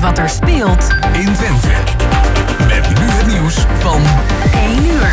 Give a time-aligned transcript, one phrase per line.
[0.00, 1.68] weet wat er speelt in Twente.
[2.58, 4.02] Met nu het nieuws van
[4.52, 5.08] 1 uur.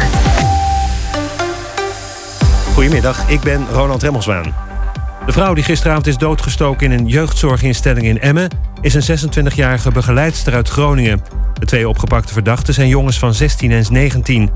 [2.74, 4.53] Goedemiddag, ik ben Ronald Remmelswaan.
[5.25, 8.50] De vrouw die gisteravond is doodgestoken in een jeugdzorginstelling in Emmen...
[8.81, 11.22] is een 26-jarige begeleidster uit Groningen.
[11.54, 14.42] De twee opgepakte verdachten zijn jongens van 16 en 19.
[14.42, 14.50] Een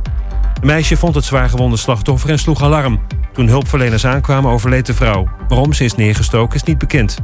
[0.62, 3.00] meisje vond het zwaargewonde slachtoffer en sloeg alarm.
[3.34, 5.28] Toen hulpverleners aankwamen overleed de vrouw.
[5.48, 7.18] Waarom ze is neergestoken is niet bekend.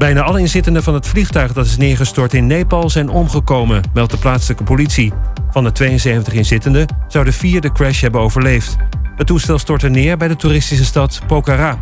[0.00, 4.18] Bijna alle inzittenden van het vliegtuig dat is neergestort in Nepal zijn omgekomen, meldt de
[4.18, 5.12] plaatselijke politie.
[5.50, 8.76] Van de 72 inzittenden zouden vier de crash hebben overleefd.
[9.16, 11.80] Het toestel stortte neer bij de toeristische stad Pokhara.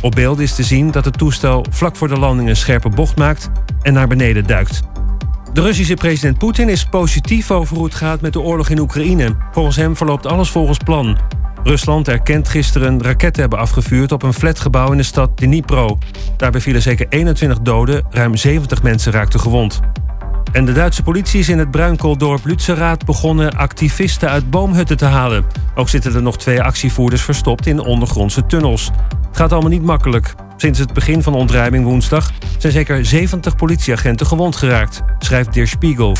[0.00, 3.16] Op beeld is te zien dat het toestel vlak voor de landing een scherpe bocht
[3.16, 3.50] maakt
[3.82, 4.82] en naar beneden duikt.
[5.52, 9.36] De Russische president Poetin is positief over hoe het gaat met de oorlog in Oekraïne.
[9.52, 11.18] Volgens hem verloopt alles volgens plan.
[11.64, 15.98] Rusland erkent gisteren raketten hebben afgevuurd op een flatgebouw in de stad Dnipro.
[16.36, 19.80] Daarbij vielen zeker 21 doden, ruim 70 mensen raakten gewond.
[20.52, 25.44] En de Duitse politie is in het bruinkooldorp Lützerath begonnen activisten uit boomhutten te halen.
[25.74, 28.90] Ook zitten er nog twee actievoerders verstopt in ondergrondse tunnels.
[29.26, 30.34] Het gaat allemaal niet makkelijk.
[30.56, 36.16] Sinds het begin van ontruiming woensdag zijn zeker 70 politieagenten gewond geraakt, schrijft Der Spiegel.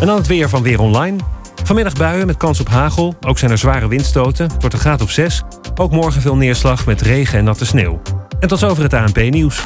[0.00, 1.16] En dan het weer van Weer Online.
[1.64, 3.14] Vanmiddag buien met kans op hagel.
[3.20, 4.44] Ook zijn er zware windstoten.
[4.44, 5.42] Het wordt een graad of 6.
[5.74, 8.00] Ook morgen veel neerslag met regen en natte sneeuw.
[8.40, 9.62] En tot zover het ANP-nieuws.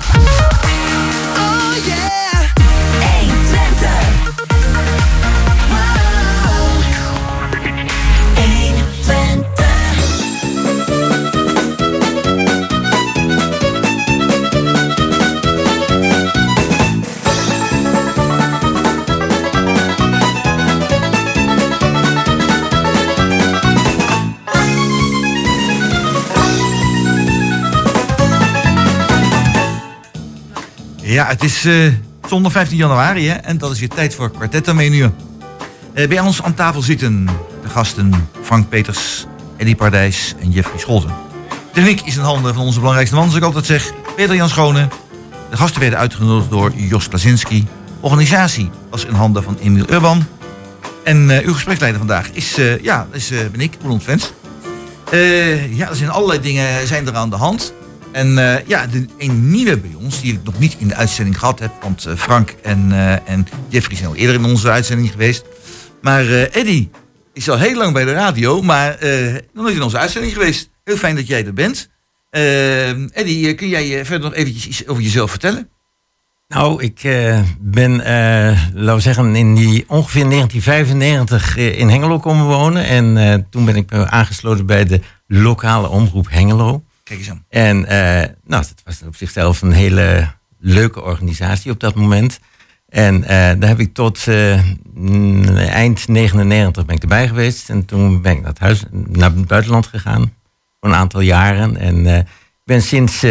[31.14, 31.92] Ja, het is eh,
[32.28, 35.10] zondag 15 januari hè, en dat is weer tijd voor kwartettenmenu.
[35.94, 37.28] Uh, bij ons aan tafel zitten
[37.62, 39.26] de gasten Frank Peters,
[39.56, 41.14] Eddie Pardijs en Jeffrey Scholten.
[41.72, 44.88] Techniek is in handen van onze belangrijkste man, zoals ik altijd zeg, Peter Jan Schone.
[45.50, 47.66] De gasten werden uitgenodigd door Jos Klasinski.
[48.00, 50.26] Organisatie was in handen van Emiel Urban.
[51.04, 54.32] En uh, uw gespreksleider vandaag is, uh, ja, is, ben ik, Roland Vens.
[55.70, 57.74] ja, er zijn allerlei dingen zijn er aan de hand.
[58.14, 61.38] En uh, ja, de, een nieuwe bij ons, die ik nog niet in de uitzending
[61.38, 61.72] gehad heb.
[61.82, 65.44] Want uh, Frank en, uh, en Jeffrey zijn al eerder in onze uitzending geweest.
[66.02, 66.88] Maar Eddy
[67.32, 68.98] is al heel lang bij de radio, maar
[69.52, 70.70] nog niet in onze uitzending geweest.
[70.84, 71.88] Heel fijn dat jij er bent.
[73.10, 75.68] Eddy, kun jij verder nog eventjes iets over jezelf vertellen?
[76.48, 77.00] Nou, ik
[77.60, 77.96] ben,
[78.74, 82.84] laten we zeggen, in die ongeveer 1995 in Hengelo komen wonen.
[82.84, 86.82] En toen ben ik aangesloten bij de lokale omroep Hengelo.
[87.04, 87.44] Kijk eens aan.
[87.48, 87.88] En uh,
[88.44, 92.40] nou, het was op zichzelf een hele leuke organisatie op dat moment.
[92.88, 94.60] En uh, daar heb ik tot uh,
[95.74, 97.70] eind 99 ben ik erbij geweest.
[97.70, 100.32] En toen ben ik naar het, huis, naar het buitenland gegaan.
[100.80, 101.76] Voor een aantal jaren.
[101.76, 102.26] En ik
[102.64, 103.24] ben sinds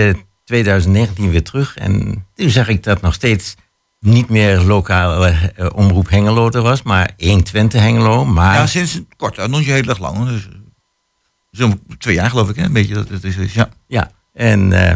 [0.44, 1.78] 2019 weer terug.
[1.78, 3.56] En toen zag ik dat nog steeds
[4.00, 6.84] niet meer lokale omroep Hengelo er was.
[6.84, 8.26] Maar 120 Hengelo.
[8.26, 8.56] Maar...
[8.56, 9.38] Ja, sinds kort.
[9.38, 10.28] Nog niet heel erg lang.
[10.28, 10.48] Dus
[11.54, 12.64] Zo'n twee jaar geloof ik, hè?
[12.64, 13.54] een beetje dat het is.
[13.54, 14.12] Ja, ja.
[14.34, 14.92] en uh,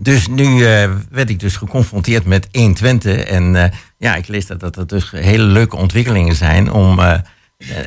[0.00, 3.16] dus nu uh, werd ik dus geconfronteerd met 120.
[3.24, 3.64] En uh,
[3.98, 7.00] ja, ik lees dat, dat er dus hele leuke ontwikkelingen zijn om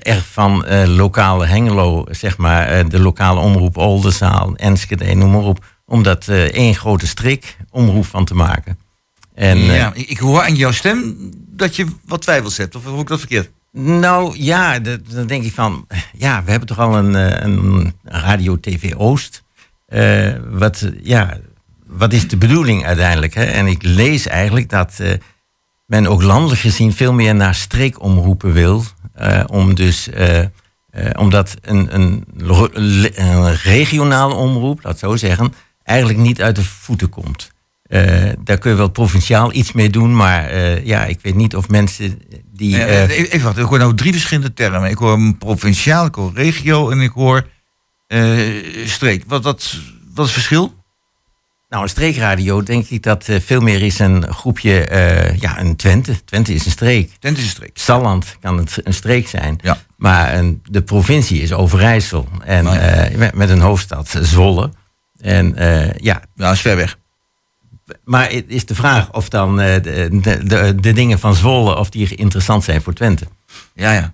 [0.01, 6.03] echt van lokale Hengelo, zeg maar, de lokale omroep Oldenzaal, Enschede, noem maar op, om
[6.03, 8.79] dat één grote strik omroep van te maken.
[9.33, 11.15] En, ja, ik hoor aan jouw stem
[11.47, 13.51] dat je wat twijfels hebt, of hoor ik dat verkeerd?
[13.77, 15.87] Nou ja, dan denk ik van,
[16.17, 19.43] ja, we hebben toch al een, eh, een Radio TV Oost.
[19.89, 21.37] Uh, wat, ja,
[21.85, 23.33] wat is de bedoeling uiteindelijk?
[23.33, 23.43] Hè?
[23.43, 25.11] En ik lees eigenlijk dat uh,
[25.85, 28.83] men ook landelijk gezien veel meer naar streekomroepen wil.
[29.47, 30.09] Om dus,
[31.17, 32.25] omdat een, een,
[33.15, 35.53] een regionale omroep, laat zo zeggen,
[35.83, 37.51] eigenlijk niet uit de voeten komt.
[37.87, 41.55] Uh, daar kun je wel provinciaal iets mee doen, maar uh, ja, ik weet niet
[41.55, 42.21] of mensen
[42.51, 42.69] die.
[42.69, 44.89] Ja, uh, even wachten, ik hoor nou drie verschillende termen.
[44.89, 47.47] Ik hoor provinciaal, ik hoor regio en ik hoor
[48.85, 49.23] streek.
[49.27, 49.77] Wat, wat,
[50.13, 50.83] wat is het verschil?
[51.69, 54.87] Nou, een streekradio denk ik dat veel meer is een groepje,
[55.39, 56.23] ja, een Twente.
[56.23, 57.11] Twente is een streek.
[57.19, 57.77] Twente is een streek.
[57.77, 59.59] Salland kan het een streek zijn.
[59.61, 59.77] Ja.
[59.97, 62.27] Maar een, de provincie is Overijssel.
[62.43, 63.09] En ja.
[63.17, 64.71] met, met, een hoofdstad Zwolle.
[65.19, 65.55] En
[65.97, 66.21] ja.
[66.35, 66.97] Nou, is ver weg.
[68.03, 72.15] Maar is de vraag of dan uh, de, de, de, dingen van Zwolle, of die
[72.15, 73.25] interessant zijn voor Twente.
[73.73, 74.13] Ja, ja.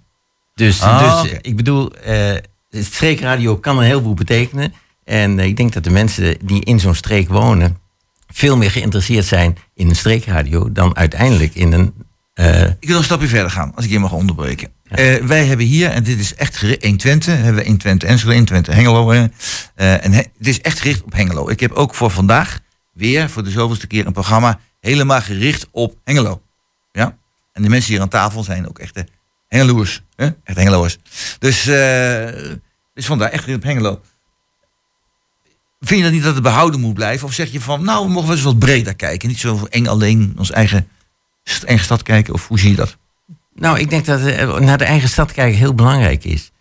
[0.54, 1.40] Dus, oh, dus okay.
[1.42, 2.32] ik bedoel, uh,
[2.72, 4.74] streekradio kan een heleboel betekenen.
[5.04, 7.78] En uh, ik denk dat de mensen die in zo'n streek wonen,
[8.28, 11.94] veel meer geïnteresseerd zijn in een streekradio dan uiteindelijk in een.
[12.34, 14.70] eh, Ik wil een stapje verder gaan, als ik je mag onderbreken.
[14.90, 18.74] Eh, wij hebben hier, en dit is echt gericht, 120, hebben we 120 Enschede, 120
[18.76, 19.10] Hengelo.
[19.12, 19.26] hè.
[19.76, 21.50] Eh, en he- het is echt gericht op Hengelo.
[21.50, 22.60] Ik heb ook voor vandaag
[22.94, 26.42] weer, voor de zoveelste keer, een programma helemaal gericht op Hengelo.
[26.92, 27.18] Ja?
[27.54, 29.08] En de mensen hier aan tafel zijn ook echte
[29.48, 30.02] Hengeloers.
[30.16, 30.30] Hè?
[30.44, 30.98] Echt Hengeloers.
[31.40, 31.64] Dus,
[32.94, 34.02] dus vandaar echt gericht op Hengelo.
[35.82, 37.28] Vind je dat niet dat het behouden moet blijven?
[37.28, 39.28] Of zeg je van, nou, we mogen wel eens wat breder kijken.
[39.28, 40.88] Niet zo eng alleen ons eigen,
[41.66, 42.34] eigen stad kijken.
[42.34, 42.98] Of hoe zie je dat?
[43.56, 46.52] Nou, ik denk dat eh, naar de eigen stad kijken heel belangrijk is.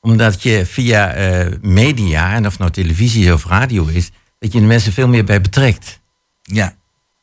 [0.00, 4.10] Omdat je via eh, media, en of nou televisie of radio is,
[4.42, 6.00] dat je de mensen veel meer bij betrekt.
[6.42, 6.74] Ja.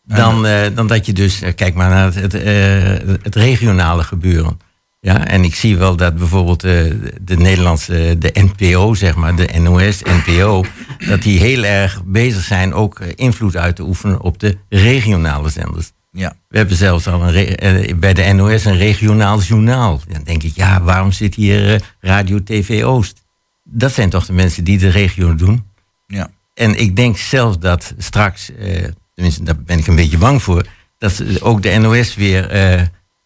[0.03, 4.03] Dan, eh, dan dat je dus, eh, kijk maar naar het, het, eh, het regionale
[4.03, 4.59] gebeuren.
[4.99, 10.01] Ja, en ik zie wel dat bijvoorbeeld de Nederlandse, de NPO, zeg maar, de NOS,
[10.03, 10.63] NPO,
[11.07, 15.91] dat die heel erg bezig zijn ook invloed uit te oefenen op de regionale zenders.
[16.11, 16.35] Ja.
[16.47, 20.01] We hebben zelfs al een bij de NOS een regionaal journaal.
[20.07, 23.23] Dan denk ik, ja, waarom zit hier Radio TV Oost?
[23.63, 25.65] Dat zijn toch de mensen die de regio doen.
[26.07, 26.29] Ja.
[26.59, 28.83] En ik denk zelfs dat straks, eh,
[29.13, 30.65] tenminste daar ben ik een beetje bang voor,
[30.97, 32.81] dat ze- ook de NOS weer eh,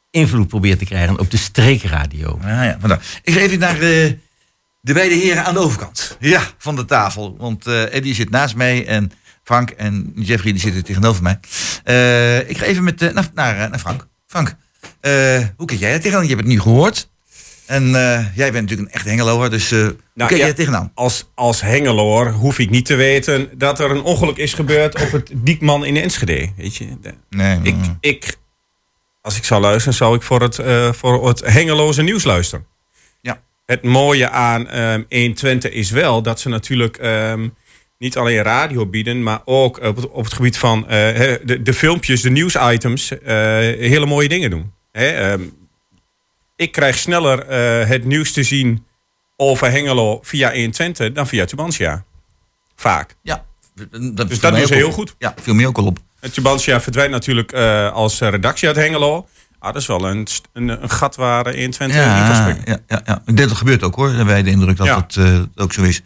[0.09, 2.39] invloed probeert te krijgen op de streekradio.
[2.41, 2.77] Ja, ja.
[3.23, 4.11] Ik ga even naar eh,
[4.81, 7.35] de beide heren aan de overkant ja, van de tafel.
[7.37, 9.11] Want eh Eddie zit naast mij en
[9.43, 11.39] Frank en Jeffrey die zitten tegenover mij.
[11.83, 14.07] Eh, ik ga even met, naar, naar, naar Frank.
[14.27, 14.55] Frank,
[14.99, 16.23] eh, hoe kijk jij er tegenaan?
[16.23, 17.09] Je hebt het nu gehoord.
[17.65, 20.37] En eh, jij bent natuurlijk een echt hengeloer, dus eh, hoe kijk ja.
[20.37, 20.91] jij er tegenaan?
[20.93, 25.11] Als, als Hengeloor hoef ik niet te weten dat er een ongeluk is gebeurd op
[25.11, 26.49] het Diekman in Enschede.
[26.57, 26.87] Weet je?
[27.01, 28.37] De- Nee, ik, mm, ik,
[29.21, 32.65] als ik zou luisteren, zou ik voor het, eh, voor het Hengeloze nieuws luisteren.
[33.21, 33.41] Ja.
[33.65, 37.47] Het mooie aan ehm 120 is wel dat ze natuurlijk ehm,
[37.97, 42.21] niet alleen radio bieden, maar ook op het, op het gebied van de, de filmpjes,
[42.21, 44.71] de nieuwsitems, hele mooie dingen doen.
[44.91, 45.41] Hè, ehm,
[46.55, 48.85] ik krijg sneller eh, het nieuws te zien
[49.37, 52.03] over Hengelo via 120 dan via Tubantia.
[52.75, 53.15] Vaak.
[53.21, 53.45] ja.
[54.13, 54.69] Dat Dus dat doen op.
[54.69, 55.15] heel goed.
[55.17, 55.99] Ja, viel mij ook al op.
[56.31, 59.27] Tubantia verdwijnt natuurlijk eh, als eh, redactie uit Hengelo.
[59.59, 62.63] Ah, dat is wel een, een, een gat waar eh, 120 in kan Ja, springen.
[62.65, 63.21] ja, ja, ja.
[63.25, 64.25] Ik denk dat gebeurt ook hoor.
[64.25, 64.95] Wij de indruk dat Ja.
[65.07, 65.19] dat
[65.55, 66.01] ook zo is.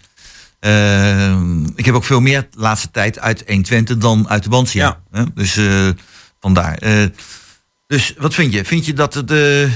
[1.75, 4.99] Ik heb ook veel meer de laatste tijd uit 120 dan uit de Bansia.
[5.11, 5.23] Hè?
[5.33, 5.59] Dus
[6.39, 6.79] vandaar.
[7.87, 8.65] Dus wat vind je?
[8.65, 9.71] Vind je dat het, eh,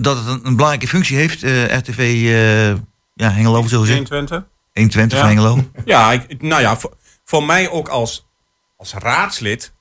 [0.00, 1.42] dat het een, een belangrijke functie heeft?
[1.42, 2.66] eh, RTV eh,
[3.14, 4.08] ja, Hengelo, zo gezegd.
[4.08, 4.44] 120?
[4.72, 5.26] 120 Ja.
[5.26, 5.64] Hengelo.
[5.84, 8.26] Ja, ik, nou ja, voor, voor mij ook als,
[8.76, 9.72] als raadslid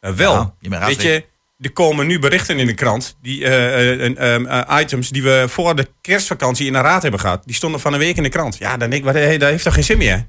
[0.00, 0.32] eh, wel.
[0.34, 1.24] Ja, je bent Weet je,
[1.60, 5.44] er komen nu berichten in de krant, die eh, eh, eh, eh, items die we
[5.48, 7.42] voor de kerstvakantie in de raad hebben gehad.
[7.44, 8.58] Die stonden van een week in de krant.
[8.58, 10.26] Ja, dan denk ik, wat, hey, dat heeft toch geen zin meer?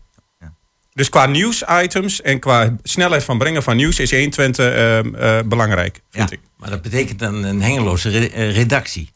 [0.93, 6.01] Dus qua nieuwsitems en qua snelheid van brengen van nieuws is 120 ehm, eh, belangrijk,
[6.09, 6.35] vind Ja.
[6.35, 6.41] ik.
[6.57, 9.11] Maar dat betekent dan een Hengeloze re- eh, redactie.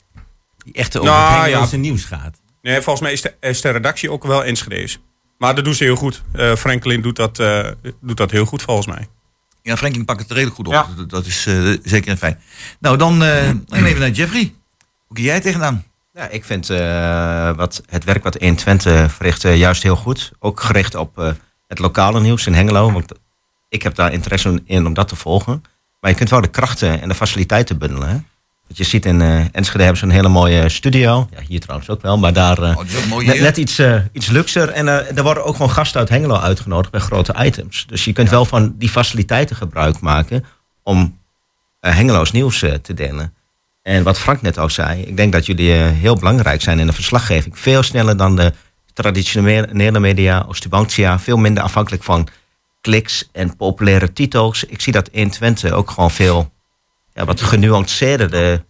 [0.58, 1.82] Die echt over Nou, het Hengeloze ja.
[1.82, 2.40] nieuws gaat.
[2.62, 5.00] Nee, volgens mij is de, is de redactie ook wel Enschede's.
[5.38, 6.24] Maar dat doen ze heel goed.
[6.34, 7.68] Eh, Franklin doet dat, eh,
[8.02, 9.08] doet dat heel goed volgens mij.
[9.62, 10.74] Ja, Franklin pakt het redelijk goed op.
[10.74, 10.88] Ja.
[10.98, 12.40] Dat, dat is eh, zeker en fijn.
[12.80, 14.54] Nou, dan eh, dan even naar Jeffrey.
[15.08, 15.86] Hoe kijk jij tegenaan?
[16.14, 20.32] Ja, ik vind eh, wat, het werk wat 120 verricht juist heel goed.
[20.40, 21.30] Ook gericht op eh,
[21.68, 22.92] het lokale nieuws in Hengelo.
[22.92, 23.12] Want
[23.70, 25.64] ik heb daar interesse in om dat te volgen.
[26.00, 28.10] Maar je kunt wel de krachten en de faciliteiten bundelen.
[28.10, 28.18] Hè?
[28.68, 31.28] Want je ziet in eh, Enschede hebben ze een hele mooie studio.
[31.32, 32.78] Ja, hier trouwens ook wel, maar daar eh,
[33.10, 34.70] Oh, net, iets, eh, iets luxer.
[34.70, 37.86] En er worden ook gewoon gasten uit Hengelo uitgenodigd bij grote items.
[37.88, 40.46] Dus je kunt wel van die faciliteiten gebruik maken
[40.84, 41.18] om
[41.80, 43.34] Hengeloos nieuws te delen.
[43.82, 46.94] En wat Frank net al zei, ik denk dat jullie heel belangrijk zijn in de
[46.94, 47.60] verslaggeving.
[47.60, 48.54] Veel sneller dan de
[49.04, 51.20] traditionele media, Oostubantia.
[51.20, 52.28] Veel minder afhankelijk van
[52.82, 54.64] kliks en populaire titels.
[54.64, 56.52] Ik zie dat in Twente ook gewoon veel
[57.14, 58.64] ja, wat genuanceerder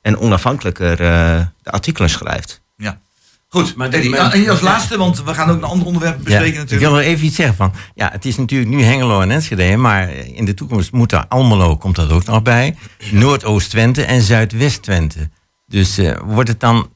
[0.00, 2.60] en onafhankelijker eh, de artikelen schrijft.
[2.76, 3.00] Ja.
[3.48, 6.16] Goed, Maar Eddie, dit- ja, en als laatste, want we gaan ook een ander onderwerp
[6.16, 6.80] bespreken Ja, ik natuurlijk.
[6.90, 7.72] wil nog even iets zeggen van.
[7.94, 11.76] Ja, het is natuurlijk nu Hengelo en Enschede, maar in de toekomst moet er Almelo
[11.76, 12.76] komt dat ook nog bij,
[13.10, 15.30] Noordoost-Twente en Zuidwest-Twente.
[15.66, 16.90] Dus eh, wordt, het dan,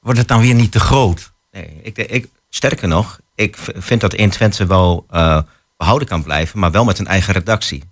[0.00, 1.32] wordt het dan weer niet te groot?
[1.50, 5.40] Nee, ik, ik, sterker nog, ik vind dat 120 wel eh,
[5.76, 7.82] behouden kan blijven, maar wel met een eigen redactie.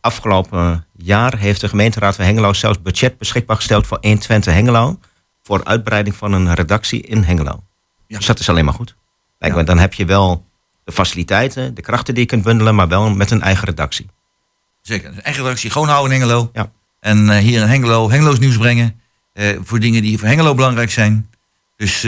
[0.00, 4.98] Afgelopen jaar heeft de gemeenteraad van Hengelo zelfs budget beschikbaar gesteld voor 120 Hengelo.
[5.42, 7.62] Voor uitbreiding van een redactie in Hengelo.
[8.06, 8.16] Ja.
[8.16, 8.94] Dus dat is alleen maar goed.
[9.38, 9.60] Lijkt Ja.
[9.62, 10.44] me, dan heb je wel
[10.84, 14.06] de faciliteiten, de krachten die je kunt bundelen, maar wel met een eigen redactie.
[14.82, 15.08] Zeker.
[15.08, 16.50] Een eigen redactie gewoon houden in Hengelo.
[16.52, 16.70] Ja.
[17.00, 19.00] En eh, hier in Hengelo, Hengeloos nieuws brengen.
[19.32, 21.30] eh, voor dingen die voor Hengelo belangrijk zijn.
[21.76, 22.06] Dus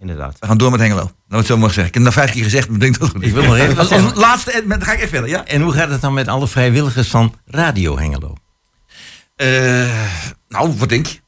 [0.00, 0.36] inderdaad.
[0.40, 1.10] We gaan door met Hengelo.
[1.28, 1.86] Nou, het zo mag zeggen.
[1.86, 3.22] Ik heb het nou vijf keer gezegd, maar ik denk dat het.
[3.22, 5.44] Ik wil nog even Als- als laatste, en dan ga ik even verder, ja?
[5.44, 8.34] En hoe gaat het dan met alle vrijwilligers van Radio Hengelo?
[9.36, 9.48] Eh,
[10.48, 11.18] nou, wat denk je?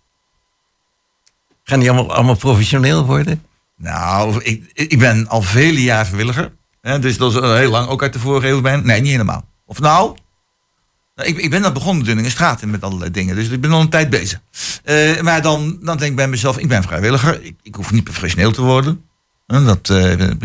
[1.64, 3.42] Gaan die allemaal, allemaal professioneel worden?
[3.76, 6.52] Nou, ik, ik ben al vele jaar vrijwilliger.
[6.80, 8.86] Hè, dus dat is heel lang, ook uit de vorige eeuw ben.
[8.86, 9.44] Nee, niet helemaal.
[9.66, 10.16] Of nou,
[11.14, 13.34] nou, ik, ik ben dat begonnen in Dunningenstraat en met allerlei dingen.
[13.34, 14.40] Dus ik ben al een tijd bezig.
[14.84, 17.42] Eh, maar dan, dan denk ik bij mezelf, ik ben vrijwilliger.
[17.42, 19.04] Ik, ik hoef niet professioneel te worden.
[19.46, 20.40] Dat, eh, en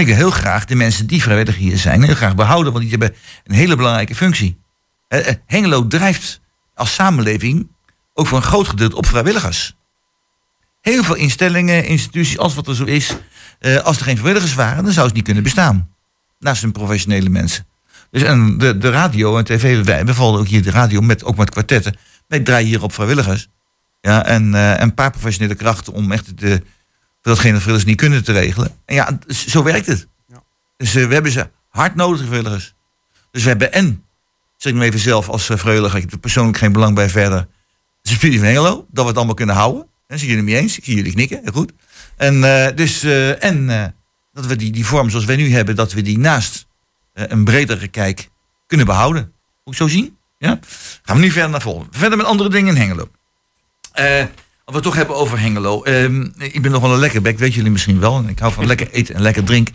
[0.00, 2.72] ik wil heel graag de mensen die vrijwillig hier zijn, heel graag behouden.
[2.72, 3.14] Want die hebben
[3.44, 4.58] een hele belangrijke functie.
[5.08, 6.40] Eh, Hengelo drijft
[6.74, 7.68] als samenleving
[8.14, 9.76] ook voor een groot gedeelte op vrijwilligers.
[10.80, 13.16] Heel veel instellingen, instituties, alles wat er zo is.
[13.82, 15.90] als er geen vrijwilligers waren, dan zou het niet kunnen bestaan.
[16.38, 17.66] Naast hun professionele mensen.
[18.12, 21.36] Dus en de, de radio en tv, wij bevallen ook hier de radio met, ook
[21.36, 21.96] met kwartetten.
[22.26, 23.48] Wij draaien hier op vrijwilligers.
[24.00, 26.62] Ja, en eh, een paar professionele krachten om echt de,
[27.20, 28.70] datgene dat vrijwilligers niet kunnen te regelen.
[28.84, 30.08] En ja, zo werkt het.
[30.76, 32.74] Dus eh, we hebben ze hard nodig, vrijwilligers.
[33.30, 34.04] Dus we hebben en,
[34.56, 37.10] zeg ik maar even zelf als eh, vrijwilliger, ik heb er persoonlijk geen belang bij
[37.10, 37.46] verder.
[38.02, 39.86] De studie van Hengelo, dat we het allemaal kunnen houden.
[40.06, 40.78] En zie je het mee eens?
[40.78, 41.72] Ik zie jullie knikken, heel goed.
[42.16, 42.40] En,
[42.76, 43.02] dus,
[43.38, 43.66] en
[44.32, 46.66] dat we die, die vorm zoals wij nu hebben, dat we die naast
[47.12, 48.30] een bredere kijk
[48.66, 49.32] kunnen behouden.
[49.64, 50.16] Moet ik zo zien?
[50.38, 50.58] Ja?
[51.02, 51.86] Gaan we nu verder naar voren.
[51.90, 53.08] Verder met andere dingen in Hengelo.
[53.92, 54.26] Eh, als
[54.64, 55.82] we het toch hebben over Hengelo.
[55.82, 58.24] ehm, ik ben nog wel een lekker bek, weet jullie misschien wel.
[58.28, 59.74] Ik hou van lekker eten en lekker drinken.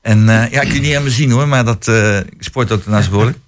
[0.00, 2.72] En eh, ja, ik kun je niet aan me zien hoor, maar dat uh, sport
[2.72, 3.38] ook daarnaast behoorlijk.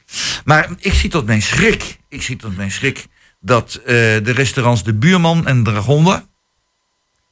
[0.45, 3.07] Maar ik zie tot mijn schrik, ik zie tot mijn schrik
[3.41, 6.27] dat uh, de restaurants De Buurman en Dragonde, nou,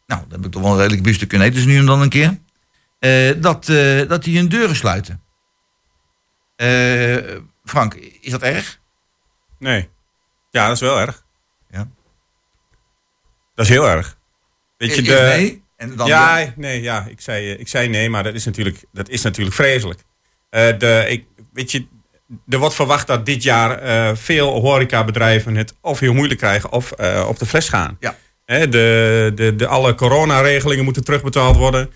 [0.06, 2.08] daar heb ik toch wel een redelijk buste kunnen eten, dus nu en dan een
[2.08, 2.38] keer,
[3.00, 5.21] uh, dat, uh, dat die hun deuren sluiten.
[6.62, 8.80] Uh, Frank, is dat erg?
[9.58, 9.88] Nee.
[10.50, 11.24] Ja, dat is wel erg.
[11.70, 11.88] Ja.
[13.54, 14.16] Dat is heel erg.
[14.76, 15.12] Weet je, de...
[15.12, 15.62] Nee?
[15.76, 19.08] En dan ja, nee, ja, ik zei, ik zei nee, maar dat is natuurlijk, dat
[19.08, 20.00] is natuurlijk vreselijk.
[20.00, 21.86] Uh, de, ik, weet je,
[22.48, 26.92] er wordt verwacht dat dit jaar uh, veel horecabedrijven het of heel moeilijk krijgen of
[27.26, 27.96] op de fles gaan.
[28.00, 28.16] Ja.
[28.44, 31.92] Hè, de, de, de, alle coronaregelingen moeten terugbetaald worden.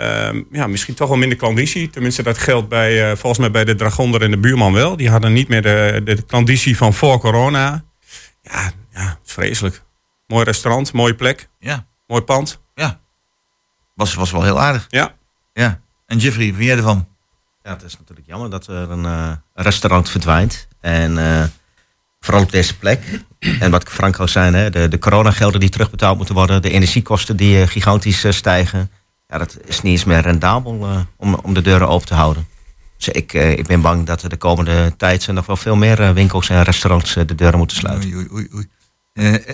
[0.00, 1.90] Um, ja, misschien toch wel minder klandizie.
[1.90, 4.96] Tenminste, dat geldt bij, uh, volgens mij bij de Dragonder en de Buurman wel.
[4.96, 7.84] Die hadden niet meer de, de klandizie van voor corona.
[8.42, 9.82] Ja, ja, vreselijk.
[10.26, 11.86] Mooi restaurant, mooie plek, ja.
[12.06, 12.60] mooi pand.
[12.74, 13.00] Ja,
[13.94, 14.86] was, was wel heel aardig.
[14.88, 15.14] Ja.
[15.52, 15.80] ja.
[16.06, 17.08] En Jeffrey, wat vind jij ervan?
[17.62, 20.68] Ja, het is natuurlijk jammer dat er een uh, restaurant verdwijnt.
[20.80, 21.42] En uh,
[22.20, 23.20] vooral op deze plek.
[23.38, 26.62] En wat Frank al zei, hè, de, de coronagelden die terugbetaald moeten worden.
[26.62, 28.90] De energiekosten die uh, gigantisch stijgen.
[29.28, 32.46] Ja, dat is niet eens meer rendabel om, om de deuren open te houden.
[32.96, 36.48] Dus ik, ik ben bang dat er de komende tijd nog wel veel meer winkels
[36.48, 38.14] en restaurants de deuren moeten sluiten.
[38.14, 38.68] Oei, oei, oei.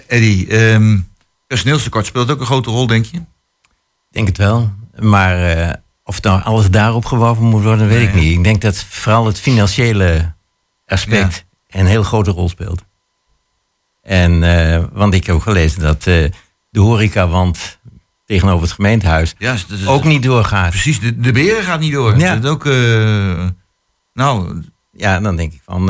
[0.07, 1.09] Eddie, um,
[1.47, 3.17] personeelstekort speelt ook een grote rol, denk je?
[3.17, 3.25] Ik
[4.11, 4.73] denk het wel.
[4.99, 5.73] Maar uh,
[6.05, 8.37] of nou alles daarop geworpen moet worden, weet ik niet.
[8.37, 10.33] Ik denk dat vooral het financiële
[10.87, 11.81] aspect ja.
[11.81, 12.85] een heel grote rol speelt.
[14.03, 16.31] En, uh, want ik heb ook gelezen dat uh,
[16.71, 17.79] de horecawand
[18.25, 20.71] tegenover het gemeentehuis ja, dus, ook niet doorgaat.
[20.71, 22.19] Precies, de, de beren gaat niet door.
[22.19, 22.37] Ja.
[22.37, 22.65] Dat ook,
[24.13, 24.63] nou...
[24.97, 25.87] Ja, dan denk ik van,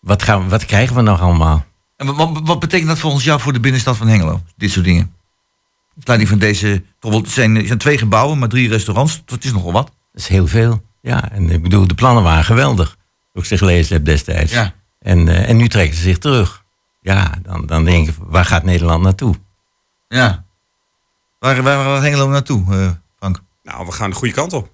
[0.00, 1.64] wat, gaan, wat krijgen we nog allemaal?
[1.96, 4.42] En wat, wat, betekent dat volgens jou voor de binnenstad van Hengelo?
[4.56, 5.14] Dit soort dingen.
[6.04, 6.82] Leiding van deze.
[7.00, 9.22] Het zijn, zijn twee gebouwen, maar drie restaurants.
[9.24, 9.86] Dat is nogal wat.
[9.86, 10.82] Dat is heel veel.
[11.00, 12.96] Ja, en ik bedoel, de plannen waren geweldig.
[13.32, 14.52] Hoe ik ze gelezen heb destijds.
[14.52, 14.74] Ja.
[14.98, 16.64] En, uh, en nu trekken ze zich terug.
[17.00, 19.34] Ja, dan, dan denk ik, waar gaat Nederland naartoe?
[20.08, 20.44] Ja.
[21.44, 23.42] Waar, waar, waar Hengelo naartoe, uh, Frank?
[23.62, 24.68] Nou, we gaan de goede kant op.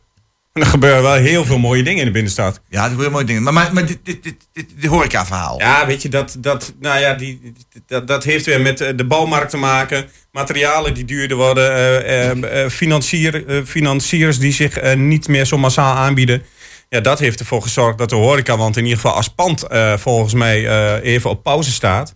[0.53, 2.61] En er gebeuren wel heel veel mooie dingen in de binnenstad.
[2.69, 3.43] Ja, er gebeuren mooie dingen.
[3.43, 5.59] Maar, maar, maar dit, dit, dit, dit, dit horeca-verhaal.
[5.59, 7.53] Ja, weet je, dat, dat, nou ja, die,
[7.87, 10.09] dat, dat heeft weer met de bouwmarkt te maken.
[10.33, 11.73] Materialen die duurder worden.
[12.07, 16.43] Uh, uh, financier, uh, financiers die zich niet meer zo massaal aanbieden.
[16.89, 19.65] Ja, dat heeft ervoor gezorgd dat de horeca, want in ieder geval als pand
[19.97, 22.15] volgens mij even op pauze staat.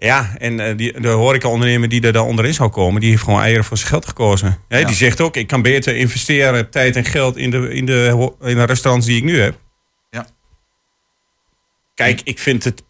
[0.00, 3.40] Ja, en uh, die, de horeca-ondernemer die er dan onderin zou komen, die heeft gewoon
[3.40, 4.58] eieren voor zijn geld gekozen.
[4.68, 4.84] Ja.
[4.84, 8.54] Die zegt ook, ik kan beter investeren tijd en geld in de, in de, in
[8.56, 9.58] de restaurants die ik nu heb.
[10.10, 10.26] Ja.
[11.94, 12.84] Kijk, ik vind het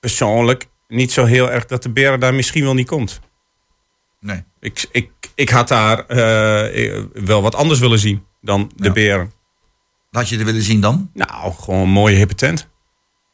[0.00, 3.20] persoonlijk niet zo heel erg dat de beren daar misschien wel niet komt.
[4.20, 4.44] Nee.
[4.60, 8.92] Ik, ik, ik had daar uh, wel wat anders willen zien dan de Ja.
[8.92, 9.32] beren.
[10.10, 11.10] Wat had je er willen zien dan?
[11.14, 12.68] Nou, gewoon een mooie hippe tent.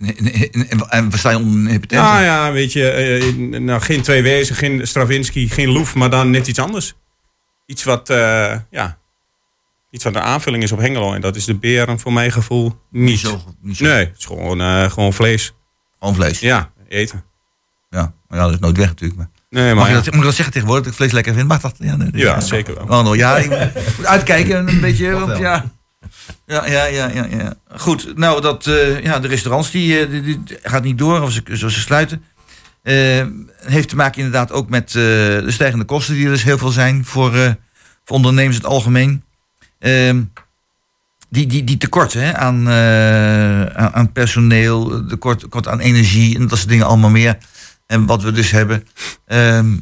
[0.01, 1.99] En, we staan onder een hypotheek.
[1.99, 6.31] Nou ja, weet je, eh, nou, geen twee wezen, geen Stravinsky, geen Loef, maar dan
[6.31, 6.95] net iets anders.
[7.67, 8.99] Iets wat, eh, ja,
[9.91, 11.13] iets wat een aanvulling is op Hengelo.
[11.13, 13.19] En dat is de beren voor mijn gevoel niet.
[13.19, 13.85] zo, niet zo.
[13.85, 15.53] Nee, het is gewoon, eh, gewoon vlees.
[15.99, 16.39] Gewoon vlees.
[16.41, 17.25] Ja, eten.
[17.91, 19.19] Ja, maar ja, dat is nooit weg natuurlijk.
[19.19, 19.31] Maar.
[19.51, 19.95] Nee, Mag, maar ja.
[19.95, 21.49] dat, moet ik dat zeggen tegenwoordig, dat ik vlees lekker vind?
[21.49, 21.75] Mag dat?
[21.79, 22.83] Ja, nee, Ja, zeker wel.
[22.85, 23.49] Oh, nou, ja, ik
[23.97, 25.11] moet uitkijken een beetje.
[25.11, 25.65] Want, ja.
[26.47, 27.55] Ja, ja, ja, ja, ja.
[27.77, 31.33] Goed, nou, dat, eh, ja, de restaurants die, eh, die, die gaat niet door, of
[31.33, 32.25] ze, ze sluiten.
[32.83, 36.71] Eh, heeft te maken inderdaad ook met de stijgende kosten die er dus heel veel
[36.71, 37.33] zijn voor,
[38.05, 39.25] voor ondernemers in het algemeen.
[39.79, 40.23] Ehm,
[41.29, 42.69] die, die, die tekorten hè, aan,
[43.95, 47.39] aan, personeel, tekort, aan energie en dat soort dingen allemaal meer.
[47.87, 48.87] En wat we dus hebben.
[49.27, 49.77] Ehm,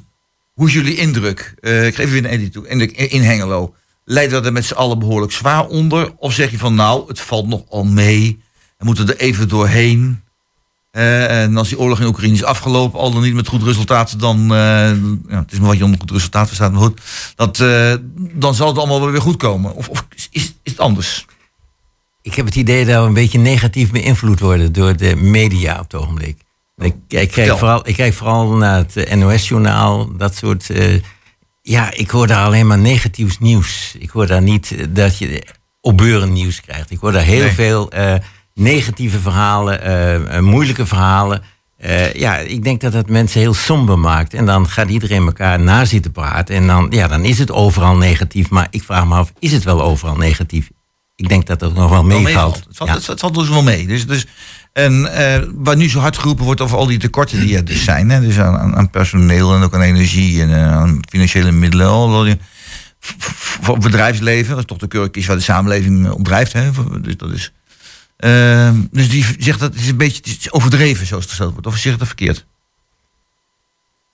[0.52, 1.54] hoe is jullie indruk?
[1.60, 2.68] Ik geef weer een edit toe.
[2.68, 3.74] In, in Hengelo.
[4.10, 6.12] Leidt dat er met z'n allen behoorlijk zwaar onder?
[6.16, 8.42] Of zeg je van nou, het valt nog al mee.
[8.78, 10.22] We moeten er even doorheen.
[10.90, 14.20] Eh, en als die oorlog in Oekraïne is afgelopen, al dan niet met goed resultaat,
[14.20, 14.40] dan.
[14.40, 14.90] eh,
[15.28, 17.00] ja, het is maar wat je onder goed resultaat verstaat, maar goed.
[17.36, 19.74] Dat, eh, dan zal het allemaal wel weer goed komen.
[19.74, 21.26] Of, of is, is het anders?
[22.22, 25.92] Ik heb het idee dat we een beetje negatief beïnvloed worden door de media op
[25.92, 26.36] het ogenblik.
[26.76, 30.70] Ik, ik, kijk vooral, ik kijk vooral naar het NOS-journaal, dat soort.
[31.68, 33.94] Ja, ik hoor daar alleen maar negatiefs nieuws.
[33.98, 35.42] Ik hoor daar niet eh, dat je
[35.80, 36.90] opbeurend nieuws krijgt.
[36.90, 37.52] Ik hoor daar heel Nee.
[37.52, 38.14] veel eh,
[38.54, 41.42] negatieve verhalen, eh, moeilijke verhalen.
[42.14, 44.34] Ja, ik denk dat dat mensen heel somber maakt.
[44.34, 46.54] En dan gaat iedereen elkaar na zitten praten.
[46.56, 48.50] En dan, ja, dan is het overal negatief.
[48.50, 50.70] Maar ik vraag me af, is het wel overal negatief?
[51.16, 52.56] Ik denk dat dat nog wel meevalt.
[52.56, 53.10] Het valt, Ja.
[53.12, 53.86] het valt dus wel mee.
[53.86, 54.26] Dus, dus,
[54.72, 57.84] en eh, waar nu zo hard geroepen wordt over al die tekorten die er dus
[57.84, 58.10] zijn.
[58.10, 61.86] Hè, dus aan, aan, personeel en ook aan energie en eh, aan financiële middelen.
[61.86, 62.38] Al die,
[63.60, 66.52] voor het bedrijfsleven, dat is toch de kurk waar de samenleving eh, op drijft.
[66.52, 66.70] Hè,
[67.00, 67.52] dus, dat is,
[68.90, 71.66] dus die zegt dat het is een beetje het is overdreven zoals het gesteld wordt.
[71.66, 72.46] Of zeg ik dat verkeerd?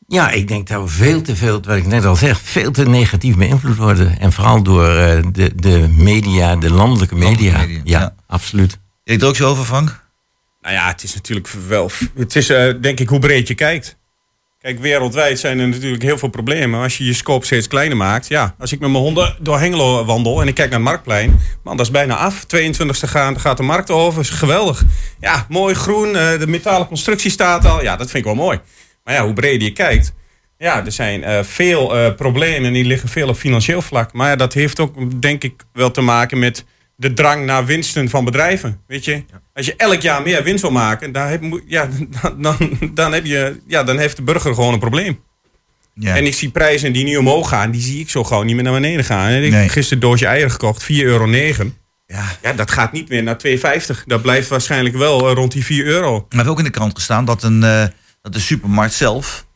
[0.08, 2.84] Ja, ik denk dat we veel te veel, wat ik net al zeg, veel te
[2.84, 4.18] negatief beïnvloed worden.
[4.18, 4.84] En vooral door
[5.32, 7.52] de, de media, de landelijke media.
[7.52, 8.14] Landelijke media, ja, ja.
[8.26, 8.78] absoluut.
[9.04, 10.03] Je er ook zo over, Frank?
[10.64, 11.90] Nou ja, het is natuurlijk wel.
[12.16, 13.96] Het is eh, denk ik hoe breed je kijkt.
[14.58, 16.82] Kijk, wereldwijd zijn er natuurlijk heel veel problemen.
[16.82, 18.28] Als je je scope steeds kleiner maakt.
[18.28, 21.40] Ja, als ik met mijn honden door Hengelo wandel en ik kijk naar het marktplein.
[21.64, 22.44] Man, dat is bijna af.
[22.44, 24.20] 22e gaan, gaat de markt over.
[24.20, 24.84] Is geweldig.
[25.20, 26.16] Ja, mooi groen.
[26.16, 27.82] eh, de metalen constructie staat al.
[27.82, 28.60] Ja, dat vind ik wel mooi.
[29.04, 30.12] Maar ja, hoe breder je kijkt.
[30.58, 34.12] Ja, er zijn eh, veel eh, problemen en die liggen veel op financieel vlak.
[34.12, 36.64] Maar ja, dat heeft ook, denk ik, wel te maken met
[36.96, 38.80] de drang naar winsten van bedrijven.
[38.86, 41.88] Weet je, als je elk jaar meer winst wil maken, dan, heb, ja,
[42.22, 45.20] dan, dan, dan, heb je, ja, dan heeft de burger gewoon een probleem.
[45.94, 46.16] Ja.
[46.16, 48.64] En ik zie prijzen die nu omhoog gaan, die zie ik zo gewoon niet meer
[48.64, 49.32] naar beneden gaan.
[49.32, 49.52] Ik Nee.
[49.52, 51.26] heb gisteren een doosje eieren gekocht, 4,9 euro.
[52.06, 52.24] ja.
[52.42, 54.04] Ja, dat gaat niet meer naar 2,50.
[54.06, 56.10] Dat blijft waarschijnlijk wel eh, rond die 4 euro.
[56.12, 57.84] Maar we hebben ook in de krant gestaan dat, een, eh,
[58.22, 59.46] dat de supermarkt zelf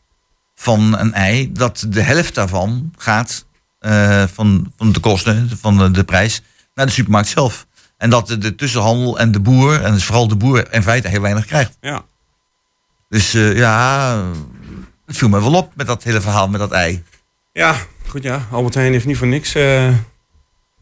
[0.55, 3.45] van een ei, dat de helft daarvan gaat
[3.79, 6.41] eh, van, van de kosten, van de, de prijs,
[6.79, 7.67] naar de supermarkt zelf.
[7.97, 11.07] En dat de, de tussenhandel en de boer, en dus vooral de boer, in feite
[11.07, 11.77] heel weinig krijgt.
[11.81, 12.01] Ja.
[13.09, 14.23] Dus eh, ja,
[15.05, 17.03] het viel me wel op met dat hele verhaal met dat ei.
[17.53, 17.75] Ja,
[18.07, 18.47] goed ja.
[18.51, 19.55] Albert Heijn heeft niet voor niks.
[19.55, 19.93] eh,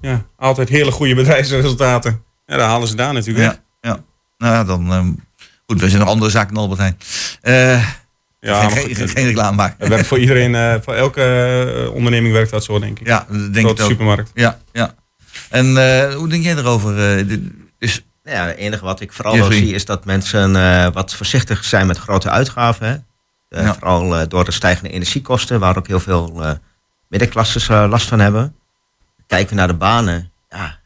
[0.01, 2.23] ja, altijd hele goede bedrijfsresultaten.
[2.45, 3.45] Ja, daar halen ze daar natuurlijk.
[3.45, 4.03] Ja, ja.
[4.37, 4.91] Nou ja, dan...
[4.91, 5.11] ehm,
[5.65, 6.97] goed, we zijn nog andere zaken dan Albert Heijn.
[7.41, 7.87] Eh,
[8.39, 9.75] Ja, geen, geen, reclame maken.
[9.79, 13.07] het werkt voor iedereen, voor elke onderneming werkt dat zo, denk ik.
[13.07, 13.79] Ja, denk ik ook.
[13.79, 14.31] supermarkt.
[14.33, 14.93] Ja, ja.
[15.49, 16.97] En eh, hoe denk jij erover?
[17.29, 17.37] eh,
[17.79, 21.13] is, Nou ja, het enige wat ik vooral wel zie is dat mensen eh, wat
[21.15, 22.87] voorzichtig zijn met grote uitgaven.
[22.87, 22.95] Hè?
[23.61, 23.73] Ja.
[23.73, 26.43] Vooral door de stijgende energiekosten, waar ook heel veel
[27.07, 28.55] middenklasses last van hebben.
[29.27, 30.31] Kijken we naar de banen.
[30.49, 30.79] Ja,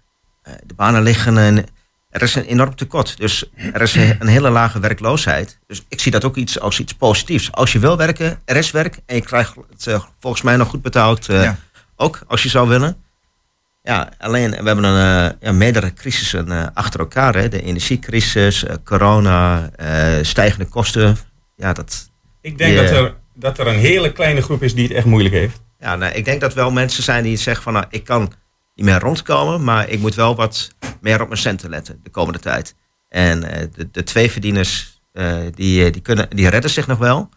[0.65, 1.35] de banen liggen.
[1.35, 1.67] een-
[2.09, 3.17] er is een enorm tekort.
[3.17, 5.59] Dus er is een hele lage werkloosheid.
[5.67, 7.51] Dus ik zie dat ook iets als iets positiefs.
[7.51, 8.99] Als je wil werken, er is werk.
[9.05, 11.25] En je krijgt het volgens mij nog goed betaald.
[11.25, 11.57] Ja.
[11.95, 13.03] Ook als je zou willen.
[13.83, 17.35] Ja, alleen we hebben een, eh, ja, meerdere crisissen eh, achter elkaar.
[17.35, 17.49] Hè.
[17.49, 19.69] De energiecrisis, eh, corona,
[20.21, 21.17] stijgende kosten.
[21.55, 22.09] Ja, dat,
[22.41, 25.35] Ik denk dat, er, dat er een hele kleine groep is die het echt moeilijk
[25.35, 25.61] heeft.
[25.79, 27.73] ja, nou, ik denk dat wel mensen zijn die zeggen van...
[27.73, 28.33] Nou, ik kan
[28.75, 30.69] niet meer rondkomen, maar ik moet wel wat
[31.01, 32.75] meer op mijn centen letten de komende tijd.
[33.09, 33.39] En
[33.75, 35.01] de, de twee verdieners,
[35.53, 37.29] die, die, kunnen, die redden zich nog wel.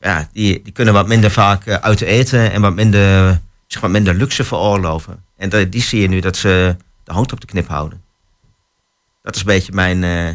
[0.00, 4.14] Ja, die, die kunnen wat minder vaak uit eten en wat minder, zich wat minder
[4.14, 5.24] luxe veroorloven.
[5.36, 8.02] En dat- die zie je nu dat ze de hand op de knip houden.
[9.22, 10.34] Dat is een beetje mijn, eh,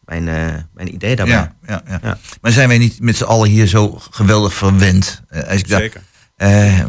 [0.00, 1.34] mijn, eh, mijn idee daarbij.
[1.34, 2.00] ja, ja, ja.
[2.02, 2.18] Ja.
[2.40, 5.22] Maar zijn wij niet met z'n allen hier zo geweldig verwend?
[5.28, 6.02] Eh, als ik Zeker.
[6.36, 6.84] Eh,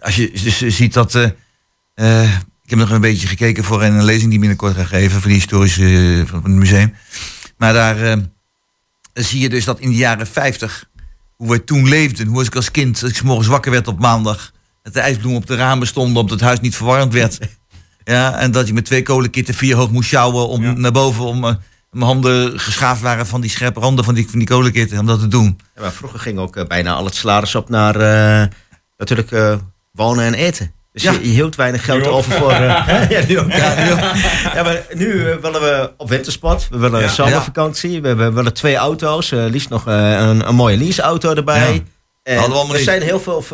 [0.00, 1.14] als je dus ziet dat.
[1.14, 5.38] ik heb nog een beetje gekeken voor een lezing die binnenkort ga geven voor die
[5.38, 6.94] historische van, van het museum.
[7.56, 8.16] Maar daar eh,
[9.12, 10.88] zie je dus dat in de jaren 50,
[11.36, 13.98] hoe we toen leefden, hoe was ik als kind, als ik morgens wakker werd op
[13.98, 17.38] maandag, dat de ijsbloemen op de ramen stonden, omdat het huis niet verwarmd werd.
[18.04, 20.72] ja, en dat je met twee kolenkitten vier hoog moest sjouwen om Ja.
[20.72, 21.54] naar boven om eh,
[21.90, 25.20] mijn handen geschaafd waren van die scherpe randen van die, van die kolenkit om dat
[25.20, 25.58] te doen.
[25.74, 28.46] Ja, maar vroeger ging ook eh, bijna al het salaris op naar eh,
[28.96, 29.58] natuurlijk
[29.92, 30.72] wonen en eten.
[30.96, 31.12] Dus Ja.
[31.12, 32.50] je, je hield weinig geld over voor...
[32.52, 33.52] eh, ja, nu ook.
[33.52, 33.98] Ja, nu, ook.
[34.54, 36.68] ja, maar nu eh, willen we op wintersport.
[36.70, 38.02] We willen een zomervakantie.
[38.02, 39.32] We, we willen twee auto's.
[39.32, 41.72] eh, liefst nog een, een mooie leaseauto erbij.
[41.74, 41.80] Ja.
[42.22, 43.44] En Hadden we we zijn heel veel...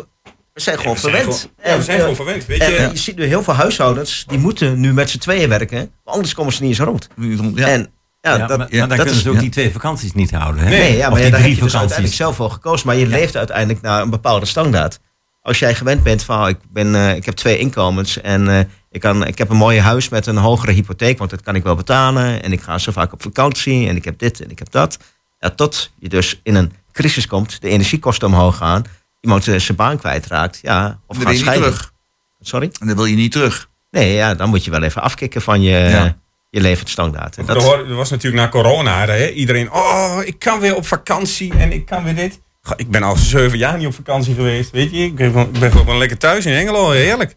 [0.53, 1.49] We zijn gewoon we zijn verwend.
[1.61, 2.45] gewoon- we zijn gewoon verwend.
[2.45, 5.77] Weet je, je ziet nu heel veel huishoudens, die moeten nu met z'n tweeën werken.
[5.77, 7.07] Want anders komen ze niet eens rond.
[7.55, 7.67] Ja.
[7.67, 9.41] En ja, Ja, dat, maar, ja, maar dan dat kunnen is- ze ook ja.
[9.41, 10.63] die twee vakanties niet houden.
[10.63, 10.69] Hè?
[10.69, 12.87] Nee, ja, Of maar die ja, daar drie heb je dus uiteindelijk zelf voor gekozen.
[12.87, 14.99] Maar je leeft uiteindelijk naar een bepaalde standaard.
[15.43, 18.59] Als jij gewend bent van, oh, ik, ben, eh, ik heb twee inkomens en eh,
[18.91, 21.63] ik, kan, ik heb een mooi huis met een hogere hypotheek, want dat kan ik
[21.63, 22.43] wel betalen.
[22.43, 24.97] En ik ga zo vaak op vakantie en ik heb dit en ik heb dat.
[25.39, 28.83] Ja, tot je dus in een crisis komt, de energiekosten omhoog gaan,
[29.21, 31.69] iemand eh, zijn baan kwijtraakt, ja, of Dan gaat wil je niet scheiden.
[31.71, 31.91] terug.
[32.39, 32.69] Sorry?
[32.79, 33.69] En dan wil je niet terug.
[33.91, 36.17] Nee, ja, dan moet je wel even afkicken van je, Ja.
[36.49, 37.37] je levensstandaard.
[37.37, 41.53] En dat, er was natuurlijk na corona, hè, iedereen, oh, ik kan weer op vakantie
[41.53, 42.41] en ik kan weer dit.
[42.75, 44.97] Ik ben al zeven jaar niet op vakantie geweest, weet je.
[44.97, 47.35] Ik ben, gewoon- ik ben gewoon lekker thuis in Engelo, heerlijk.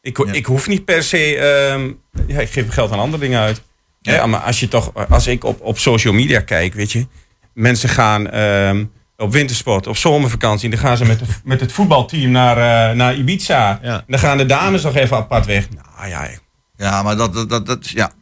[0.00, 0.32] Ik, Ja.
[0.32, 1.90] ik hoef niet per se, ehm,
[2.26, 3.62] ja, ik geef mijn geld aan andere dingen uit.
[4.02, 7.06] Hè, maar als je toch, als ik op, op social media kijk, weet je.
[7.54, 8.84] Mensen gaan ehm,
[9.16, 10.70] op wintersport, op zomervakantie.
[10.70, 12.56] Dan gaan ze met, de, met het voetbalteam naar,
[12.90, 13.78] eh, naar Ibiza.
[13.82, 14.04] Ja.
[14.06, 15.68] Dan gaan de dames nog even apart weg.
[15.70, 16.28] Nou ja,
[16.76, 18.12] Ja, maar dat, dat, dat, ja.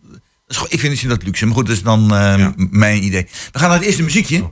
[0.68, 1.46] Ik vind het dat luxe.
[1.46, 2.53] Maar goed, dat is dan eh, Ja.
[2.57, 3.27] m- mijn idee.
[3.53, 4.51] We gaan naar het eerste muziekje.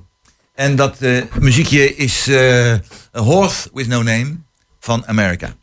[0.54, 2.72] En dat eh, muziekje is eh
[3.16, 4.36] A Horse With No Name
[4.80, 5.56] van America.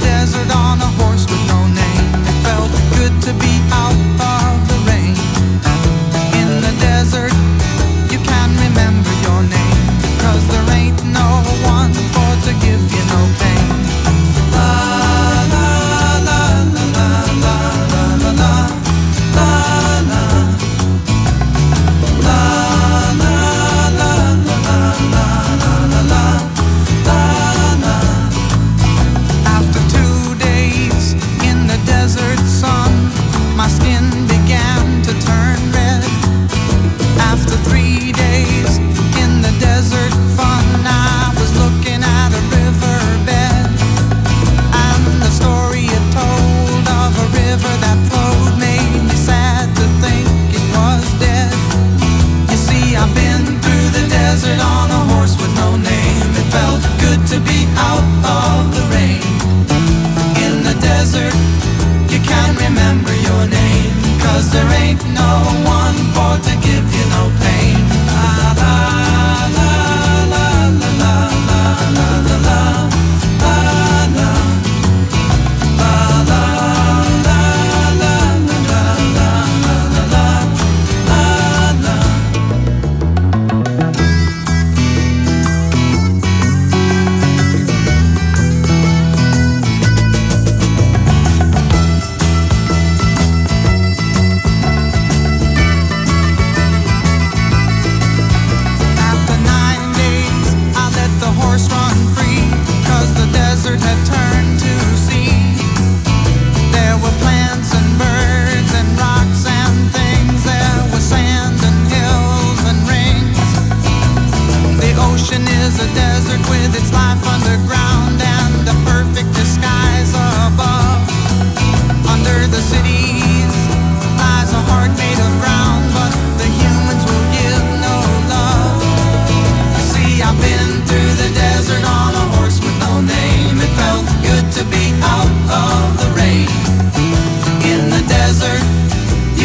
[0.00, 1.09] Desert on a horse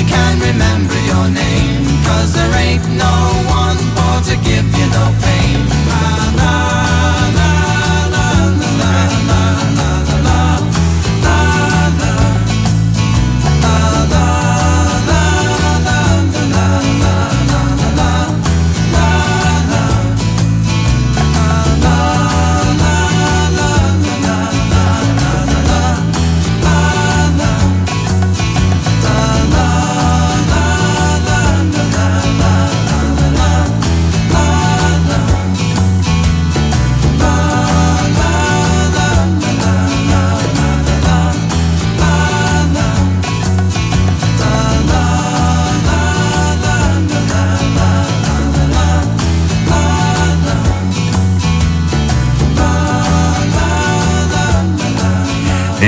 [0.07, 1.85] Can remember your name.
[2.05, 3.15] Cause there ain't no
[3.61, 5.74] one for to give you no pain.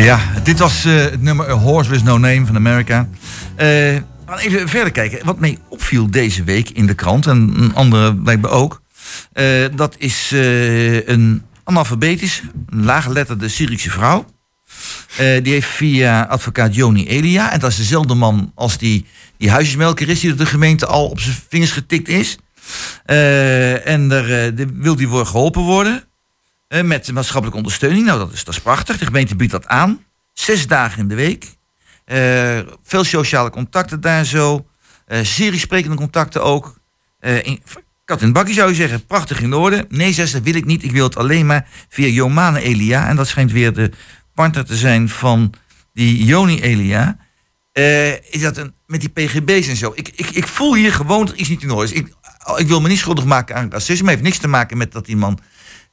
[0.03, 4.69] Ja, dit was eh, het nummer A Horse With No Name van we gaan even
[4.69, 5.25] verder kijken.
[5.25, 8.81] Wat mij opviel deze week in de krant, en andere blijkbaar ook...
[9.33, 10.31] eh, dat is
[11.05, 14.25] een analfabetisch, laaggeletterde Syrische vrouw.
[15.17, 17.51] Die heeft via advocaat Joni Elia...
[17.51, 19.05] en dat is dezelfde man als die,
[19.37, 20.19] die huisjesmelker is...
[20.19, 22.37] die door de gemeente al op zijn vingers getikt is...
[23.05, 26.06] En daar wil die geholpen worden...
[26.67, 28.05] Eh, met maatschappelijke ondersteuning.
[28.05, 28.97] Nou, dat is, dat is prachtig.
[28.97, 30.05] De gemeente biedt dat aan.
[30.33, 31.55] Zes dagen in de week.
[32.05, 34.67] Eh, veel sociale contacten daar zo.
[35.21, 36.79] Syrisch sprekende contacten ook.
[38.05, 39.05] Kat in het bakje zou je zeggen.
[39.05, 39.85] Prachtig in orde.
[39.89, 40.83] Nee, zes, dat wil ik niet.
[40.83, 43.07] Ik wil het alleen maar via Jomane Elia.
[43.07, 43.91] En dat schijnt weer de
[44.33, 45.53] partner te zijn van
[45.93, 47.17] die Joni Elia.
[48.29, 49.91] Is dat een, met die pgb's en zo.
[49.95, 51.93] Ik, ik, ik voel hier gewoon dat iets niet in orde.
[51.93, 52.13] Ik,
[52.55, 54.09] ik wil me niet schuldig maken aan racisme.
[54.09, 55.39] Het heeft niks te maken met dat die man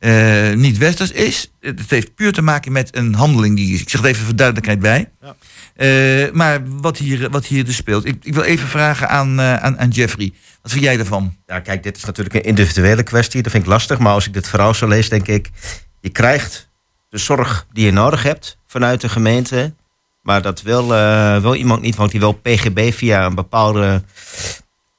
[0.04, 1.50] eh, niet westers is.
[1.60, 3.80] Het heeft puur te maken met een handeling die is.
[3.80, 5.10] Ik zeg het even voor duidelijkheid bij.
[5.74, 8.04] Eh, maar wat hier, wat hier dus speelt.
[8.04, 10.32] Ik, ik wil even vragen aan, eh, aan, aan Jeffrey.
[10.62, 11.36] Wat vind jij ervan?
[11.46, 13.42] Ja, kijk, dit is natuurlijk een individuele kwestie.
[13.42, 13.98] Dat vind ik lastig.
[13.98, 15.50] Maar als ik dit verhaal zo lees, denk ik...
[16.00, 16.68] je krijgt
[17.08, 19.74] de zorg die je nodig hebt vanuit de gemeente.
[20.22, 24.02] Maar dat wil, eh, wil iemand niet, want die wil PGB via een bepaalde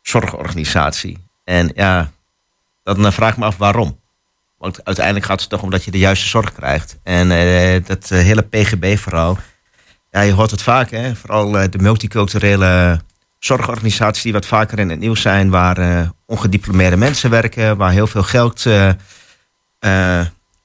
[0.02, 1.18] zorgorganisatie.
[1.44, 2.12] En ja,
[2.84, 4.04] dan vraag ik me af waarom.
[4.66, 6.98] Want uiteindelijk gaat het toch om dat je de juiste zorg krijgt.
[7.04, 9.38] En eh, dat eh, hele PGB-verhaal...
[10.12, 11.16] Ja, je hoort het vaak, hè?
[11.16, 13.00] vooral eh, de multiculturele
[13.40, 18.24] zorgorganisaties die wat vaker in het nieuws zijn, waar ongediplomeerde mensen werken, waar heel veel
[18.24, 18.66] geld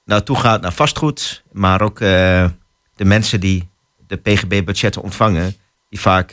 [0.04, 3.68] naartoe gaat naar vastgoed, maar ook de mensen die
[4.06, 5.56] de PGB-budgetten ontvangen,
[5.88, 6.32] die vaak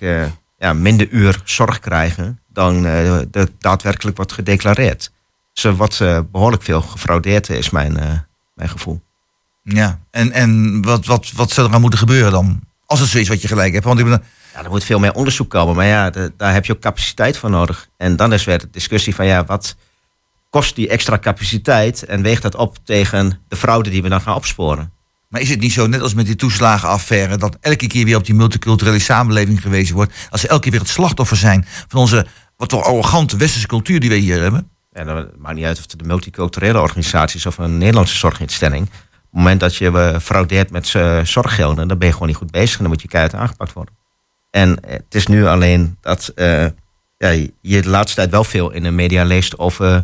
[0.57, 5.11] ja, minder uur zorg krijgen dan er daadwerkelijk wordt gedeclareerd.
[5.63, 8.19] Er wordt eh, behoorlijk veel gefraudeerd, is mijn, eh,
[8.53, 9.01] mijn gevoel.
[9.63, 12.59] Ja, en, en wat, wat, wat zou er aan moeten gebeuren dan?
[12.85, 13.85] Als het zo is wat je gelijk hebt.
[13.85, 15.75] Want ik ben, Ja, er moet veel meer onderzoek komen.
[15.75, 17.87] Maar ja, de- daar heb je ook capaciteit voor nodig.
[17.97, 19.75] En dan is weer de discussie van ja, wat
[20.49, 22.03] kost die extra capaciteit?
[22.05, 24.91] En weegt dat op tegen de fraude die we dan gaan opsporen?
[25.29, 28.25] maar is het niet zo, net als met die toeslagenaffaire, dat elke keer weer op
[28.25, 32.25] die multiculturele samenleving gewezen wordt, als ze elke keer weer het slachtoffer zijn van onze
[32.57, 34.69] wat toch arrogante westerse cultuur die we hier hebben?
[34.97, 38.83] Ja, dan maakt niet uit of het de multiculturele organisatie is of een Nederlandse zorginstelling.
[38.83, 42.37] Op het moment dat je eh, fraudeert met eh, zorggelden, dan ben je gewoon niet
[42.37, 43.93] goed bezig en dan moet je keihard aangepakt worden.
[44.49, 48.91] En eh, het is nu alleen dat je de laatste tijd wel veel in de
[48.91, 50.03] media leest over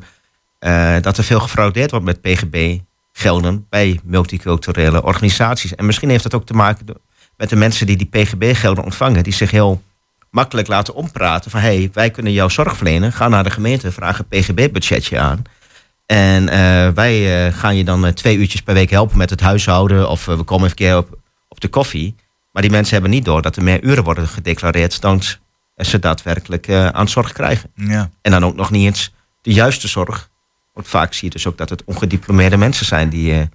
[1.01, 5.75] dat er veel gefraudeerd wordt met PGB-gelden bij multiculturele organisaties.
[5.75, 6.85] En misschien heeft dat ook te maken
[7.37, 9.81] met de mensen die die PGB-gelden ontvangen, die zich heel
[10.33, 13.13] makkelijk laten ompraten van hé, hey, wij kunnen jouw zorg verlenen.
[13.13, 15.41] Ga naar de gemeente, vraag een PGB-budgetje aan.
[16.05, 19.39] En eh, wij eh, gaan je dan eh, twee uurtjes per week helpen met het
[19.39, 21.17] huishouden of we komen even een keer op,
[21.47, 22.15] op de koffie.
[22.51, 25.21] Maar die mensen hebben niet door dat er meer uren worden gedeclareerd dan
[25.77, 27.71] ze daadwerkelijk aan zorg krijgen.
[27.75, 28.09] Ja.
[28.21, 30.29] En dan ook nog niet eens de juiste zorg.
[30.73, 33.49] Want vaak zie je dus ook dat het ongediplomeerde mensen zijn die, die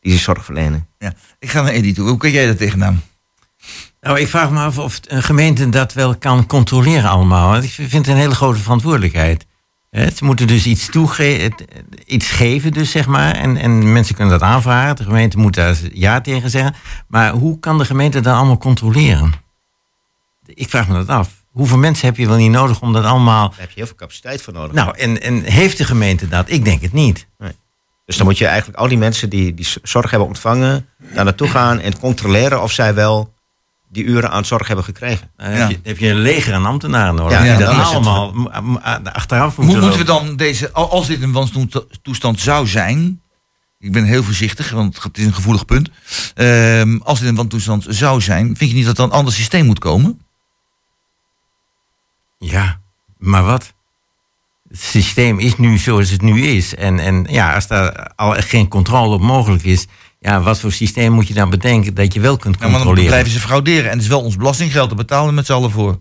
[0.00, 0.88] die zorg verlenen.
[0.98, 1.12] ja.
[1.38, 2.08] Ik ga naar Eddie toe.
[2.08, 3.02] Hoe kun jij dat tegenaan?
[4.04, 7.50] Nou, ik vraag me af of een gemeente dat wel kan controleren allemaal.
[7.50, 9.46] Want ik vind het een hele grote verantwoordelijkheid.
[9.90, 11.52] Ze moeten dus iets, toege
[12.06, 13.34] iets geven, dus, zeg maar.
[13.34, 14.96] En, en mensen kunnen dat aanvragen.
[14.96, 16.74] De gemeente moet daar ja tegen zeggen.
[17.08, 19.32] Maar hoe kan de gemeente dat allemaal controleren?
[20.46, 21.30] Ik vraag me dat af.
[21.50, 23.48] Hoeveel mensen heb je wel niet nodig om dat allemaal...
[23.48, 24.72] Daar heb je heel veel capaciteit voor nodig.
[24.72, 26.50] Nou, en, en heeft de gemeente dat?
[26.50, 27.26] Ik denk het niet.
[28.04, 31.48] Dus dan moet je eigenlijk al die mensen die, die zorg hebben ontvangen, daar naartoe
[31.48, 33.33] gaan en controleren of zij wel
[33.94, 35.30] die uren aan zorg hebben gekregen.
[35.36, 35.56] Dan Ja.
[35.56, 37.32] heb, je, heb je een leger aan ambtenaren nodig.
[37.32, 38.80] Ja, die ja, dat dan is het- allemaal
[39.12, 43.20] achteraf Hoe moeten moeten we dan deze, al- als dit een wantoestand zou zijn,
[43.78, 45.90] ik ben heel voorzichtig, want het is een gevoelig punt.
[46.34, 49.66] Ehm, als dit een wantoestand zou zijn, vind je niet dat er een ander systeem
[49.66, 50.20] moet komen?
[52.38, 52.80] Ja,
[53.18, 53.72] maar wat?
[54.68, 56.74] Het systeem is nu zoals het nu is.
[56.74, 59.86] En, en ja, als daar al geen controle op mogelijk is,
[60.24, 62.78] ja, wat voor systeem moet je dan bedenken dat je wel kunt Ja, maar dan
[62.78, 63.10] controleren?
[63.10, 63.84] blijven ze frauderen.
[63.84, 66.00] En het is wel ons belastinggeld, daar betalen we met z'n allen voor.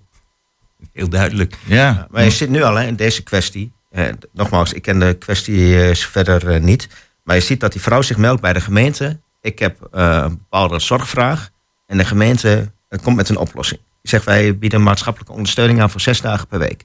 [0.94, 1.58] Heel duidelijk.
[1.66, 3.72] Ja, Maar je zit nu al hè, in deze kwestie.
[3.90, 6.88] Eh, nogmaals, ik ken de kwestie eh, verder eh, niet.
[7.24, 9.20] Maar je ziet dat die vrouw zich meldt bij de gemeente.
[9.42, 11.50] Ik heb eh, een bepaalde zorgvraag.
[11.88, 12.72] En de gemeente
[13.04, 13.80] komt met een oplossing.
[13.80, 16.84] Die zegt wij bieden maatschappelijke ondersteuning aan voor zes dagen per week.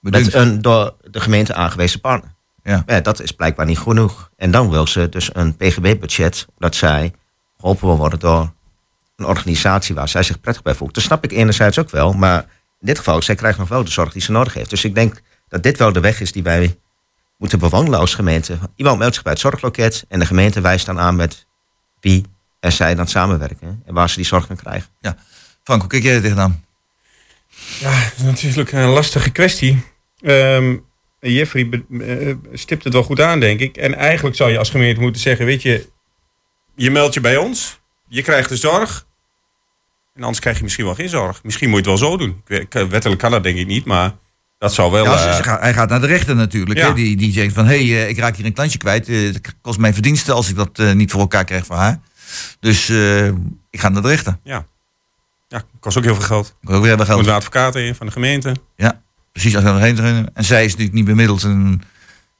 [0.00, 2.34] Met een door de gemeente aangewezen partner.
[2.62, 2.82] Ja.
[2.86, 4.30] Ja, dat is blijkbaar niet genoeg.
[4.36, 7.12] En dan wil ze dus een PGB-budget, omdat zij
[7.58, 8.52] geholpen wil worden door
[9.16, 10.94] een organisatie waar zij zich prettig bij voelt.
[10.94, 12.40] Dat snap ik enerzijds ook wel, maar
[12.80, 14.70] in dit geval, zij krijgt nog wel de zorg die ze nodig heeft.
[14.70, 16.78] Dus ik denk dat dit wel de weg is die wij
[17.36, 18.58] moeten bewandelen als gemeente.
[18.76, 21.46] Iemand meldt zich bij het zorgloket en de gemeente wijst dan aan met
[22.00, 22.24] wie
[22.60, 23.82] en zij dan samenwerken.
[23.86, 24.88] En waar ze die zorg gaan krijgen.
[25.62, 26.64] Frank, hoe kijk jij er tegenaan?
[27.78, 29.84] Ja, dat is natuurlijk een lastige kwestie.
[30.20, 30.76] Ehm,
[31.20, 33.76] Jeffrey eh, stipt het wel goed aan, denk ik.
[33.76, 35.88] En eigenlijk zou je als gemeente moeten zeggen: Weet je,
[36.74, 39.06] je meldt je bij ons, je krijgt de zorg.
[40.14, 41.42] En anders krijg je misschien wel geen zorg.
[41.42, 42.42] Misschien moet je het wel zo doen.
[42.88, 44.12] Wettelijk kan dat denk ik niet, maar
[44.58, 45.04] dat zou wel.
[45.04, 46.78] Ja, ze- eh, ze gaat- hij gaat naar de rechter natuurlijk.
[46.78, 46.90] Ja.
[46.92, 49.06] Die, die zegt van, hé, hey, eh, ik raak hier een klantje kwijt.
[49.06, 52.00] Het kost mijn verdiensten als ik dat niet voor elkaar krijg voor haar.
[52.60, 52.88] Dus
[53.70, 54.38] ik ga naar de rechter.
[55.48, 56.56] ja, kost ook heel veel geld.
[56.62, 57.26] Ik ook Er moet geld.
[57.26, 58.54] een advocaat in van de gemeente.
[59.32, 61.42] Precies, als de rechter En zij is natuurlijk niet bemiddeld.
[61.42, 61.82] En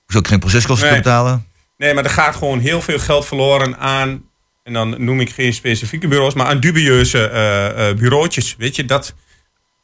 [0.06, 0.96] hoeft ook geen proceskosten Nee.
[0.96, 1.46] te betalen.
[1.76, 4.22] Nee, maar er gaat gewoon heel veel geld verloren aan.
[4.62, 8.54] En dan noem ik geen specifieke bureaus, maar aan dubieuze eh, bureautjes.
[8.58, 9.14] Weet je, dat.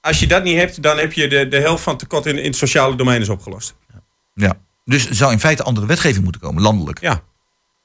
[0.00, 2.38] Als je dat niet hebt, dan heb je de, de helft van het tekort in,
[2.38, 3.74] in het sociale domein is opgelost.
[4.34, 4.54] Ja.
[4.84, 7.00] Dus er zou in feite andere wetgeving moeten komen, landelijk.
[7.00, 7.22] Ja,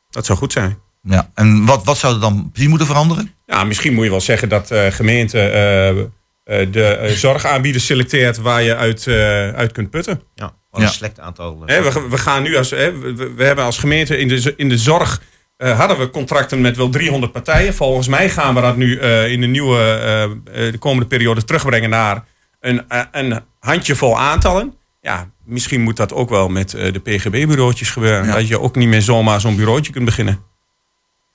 [0.10, 0.78] dat zou goed zijn.
[1.04, 1.30] Ja.
[1.34, 3.34] En wat, wat zou er dan precies moeten veranderen?
[3.46, 6.04] Ja, misschien moet je wel zeggen dat eh gemeente eh,
[6.44, 10.22] de eh, zorgaanbieders selecteert waar je uit, eh, uit kunt putten.
[10.36, 10.88] Ja, wat Ja.
[10.88, 11.64] een slecht aantal.
[11.66, 14.54] eh, Hè, we, we gaan nu als hè, we, we- hebben als gemeente in de,
[14.58, 15.22] in de zorg
[15.58, 17.74] eh, hadden we contracten met wel 300 partijen.
[17.74, 20.32] Volgens mij gaan we dat nu eh, in de nieuwe eh, eh,
[20.72, 22.24] de komende periode terugbrengen naar
[22.60, 24.74] een, eh, een handjevol aantallen.
[25.02, 28.26] Ja, misschien moet dat ook wel met eh, de PGB-bureautjes gebeuren.
[28.26, 28.34] Ja.
[28.34, 30.40] Dat je ook niet meer zomaar zo'n bureautje kunt beginnen.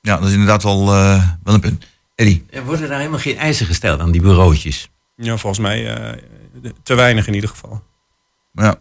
[0.00, 1.84] Ja, dat is inderdaad wel, eh, wel een punt.
[2.14, 4.90] Eddie, Er worden daar helemaal geen eisen gesteld aan die bureautjes.
[5.16, 6.12] Ja, volgens mij eh,
[6.82, 7.82] te weinig in ieder geval.
[8.52, 8.76] ja.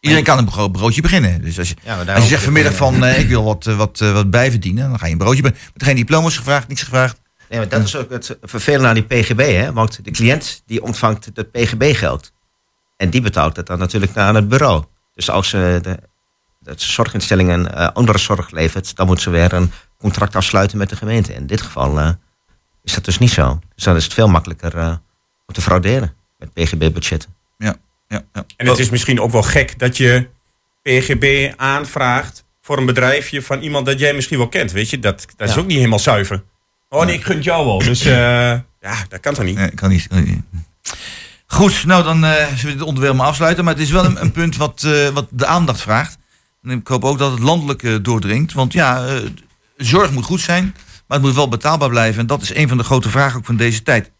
[0.00, 1.40] iedereen kan een bro- broodje beginnen.
[1.42, 3.98] Dus als je, ja, als je zegt vanmiddag van eh, ik wil wat, eh, wat,
[3.98, 5.66] wat bijverdienen, dan ga je een broodje beginnen.
[5.74, 7.20] Met geen diploma's gevraagd, niks gevraagd.
[7.48, 9.72] Nee, maar dat is ook het vervelende aan die PGB, hè?
[9.72, 12.32] Want de cliënt die ontvangt het PGB-geld.
[12.96, 14.84] En die betaalt het dan natuurlijk aan het bureau.
[15.14, 15.98] Dus als ze de,
[16.58, 20.88] de zorginstelling een eh, andere zorg levert, dan moet ze weer een contract afsluiten met
[20.88, 21.34] de gemeente.
[21.34, 22.16] In dit geval
[22.82, 23.58] is dat dus niet zo.
[23.74, 24.94] Dus dan is het veel makkelijker eh,
[25.48, 27.34] om te frauderen met PGB-budgetten.
[27.58, 27.76] Ja,
[28.08, 28.22] ja.
[28.56, 30.28] En het is misschien ook wel gek dat je
[30.82, 34.72] PGB aanvraagt voor een bedrijfje van iemand dat jij misschien wel kent.
[34.72, 35.60] Weet je, dat, dat is Ja.
[35.60, 36.42] ook niet helemaal zuiver.
[36.88, 37.78] Oh nee, ik gun het jou wel.
[37.78, 38.12] Dus eh,
[38.80, 39.56] ja, dat kan toch niet?
[39.56, 40.06] Nee, kan niet.
[40.08, 40.40] kan niet.
[41.46, 43.64] Goed, nou dan eh, zullen we dit onderwerp maar afsluiten.
[43.64, 46.18] Maar het is wel een, een punt wat, eh, wat de aandacht vraagt.
[46.62, 48.52] En ik hoop ook dat het landelijk doordringt.
[48.52, 49.18] Want ja,
[49.76, 50.64] zorg moet goed zijn,
[51.06, 52.20] maar het moet wel betaalbaar blijven.
[52.20, 54.10] En dat is een van de grote vragen ook van deze tijd.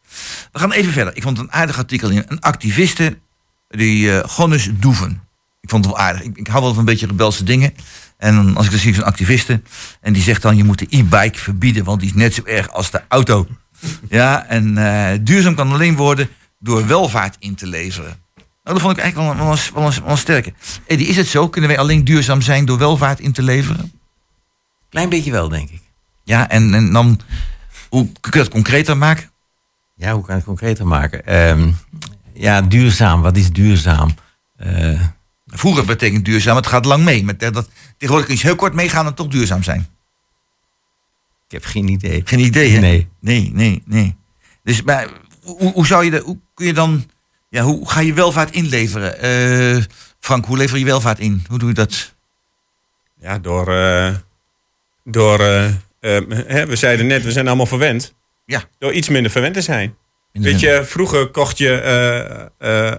[0.53, 1.17] We gaan even verder.
[1.17, 2.25] Ik vond een aardig artikel in.
[2.27, 3.19] Een activiste,
[3.69, 5.23] die Gonnes Doeven.
[5.61, 6.23] Ik vond het wel aardig.
[6.23, 7.75] Ik, ik hou wel van een beetje rebelse dingen.
[8.17, 9.63] En als ik dan zie zo'n activiste...
[10.01, 11.85] en die zegt dan, je moet de e-bike verbieden...
[11.85, 13.47] want die is net zo erg als de auto.
[14.09, 18.27] Ja, en eh, duurzaam kan alleen worden door welvaart in te leveren.
[18.37, 20.53] Nou, dat vond ik eigenlijk wel een, wel een, wel een, wel een sterke.
[20.87, 21.49] Eddie, is het zo?
[21.49, 23.93] Kunnen wij alleen duurzaam zijn door welvaart in te leveren?
[24.89, 25.81] Klein beetje wel, denk ik.
[26.25, 27.21] Ja, en, en dan,
[27.89, 29.31] hoe kun je dat concreter maken?
[29.99, 31.27] Ja, hoe kan ik het concreter maken?
[31.27, 31.71] Ehm,
[32.33, 33.23] ja, duurzaam.
[33.23, 34.15] Wat is duurzaam?
[34.57, 35.01] Eh,
[35.47, 37.25] Vroeger betekent duurzaam, het gaat lang mee.
[37.25, 39.87] Met, eh, dat, tegenwoordig kun je heel kort meegaan en toch duurzaam zijn.
[41.47, 42.23] ik heb geen idee.
[42.25, 42.79] Geen idee, hè?
[42.81, 43.09] Nee.
[43.21, 44.17] Nee, nee, nee.
[44.63, 45.09] Dus maar,
[45.43, 47.11] hoe, hoe zou je de, hoe kun je dan,
[47.51, 49.21] ja, hoe ga je welvaart inleveren?
[49.21, 49.83] Eh,
[50.21, 51.45] Frank, hoe lever je welvaart in?
[51.49, 52.15] Hoe doe je dat?
[53.21, 53.73] Ja, door.
[53.75, 54.15] eh,
[55.05, 55.39] door
[56.01, 58.15] hè, we zeiden net, we zijn allemaal verwend.
[58.49, 58.63] Ja.
[58.79, 59.97] Door iets minder verwend te zijn.
[60.33, 61.71] Weet je, vroeger kocht je.
[62.59, 62.95] eh, eh,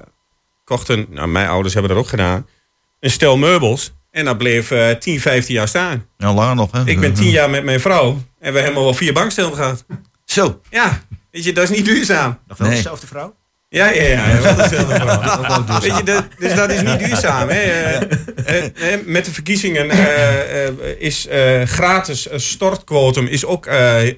[0.63, 2.47] kochten, nou, mijn ouders hebben dat ook gedaan.
[2.99, 3.93] Een stel meubels.
[4.11, 6.05] En dat bleef eh 10, 15 jaar staan.
[6.17, 6.85] Ja, langer nog, hè?
[6.85, 8.21] Ik ben 10 jaar met mijn vrouw.
[8.39, 9.85] En we hebben wel vier bankstellen gehad.
[10.25, 10.61] Zo.
[10.69, 12.39] Ja, weet je, dat is niet duurzaam.
[12.47, 12.75] Nog wel Nee.
[12.75, 13.35] dezelfde vrouw?
[13.71, 14.41] Ja, ja, ja.
[14.41, 15.79] wel dezelfde vrouw.
[15.79, 17.49] Weet je, dat, dus dat is niet duurzaam.
[17.49, 17.59] Hè?
[17.59, 18.01] Eh,
[18.45, 19.89] eh, eh, met de verkiezingen
[20.99, 21.27] is
[21.63, 23.67] gratis stortquotum is ook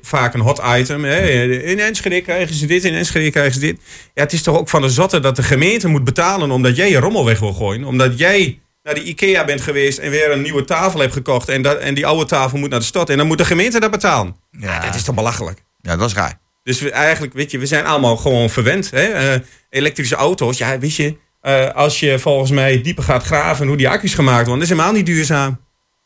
[0.01, 1.03] vaak een hot item.
[1.03, 1.41] Hè?
[1.61, 3.79] In Enschede krijgen ze dit, in Enschede krijgen ze dit.
[4.13, 6.89] Ja, het is toch ook van de zotte dat de gemeente moet betalen omdat jij
[6.89, 7.83] je rommel weg wil gooien.
[7.83, 11.49] Omdat jij naar de IKEA bent geweest en weer een nieuwe tafel hebt gekocht.
[11.49, 13.09] En, dat, en die oude tafel moet naar de stad.
[13.09, 14.35] En dan moet de gemeente dat betalen.
[14.59, 15.63] Ja, Dat is toch belachelijk?
[15.81, 16.39] ja, dat is raar.
[16.63, 18.91] Dus we, eigenlijk, weet je, we zijn allemaal gewoon verwend.
[18.91, 19.01] Hè?
[19.01, 19.39] Eh,
[19.69, 23.89] elektrische auto's, ja, weet je, eh, als je volgens mij dieper gaat graven hoe die
[23.89, 25.59] accu's gemaakt worden, dat is helemaal niet duurzaam.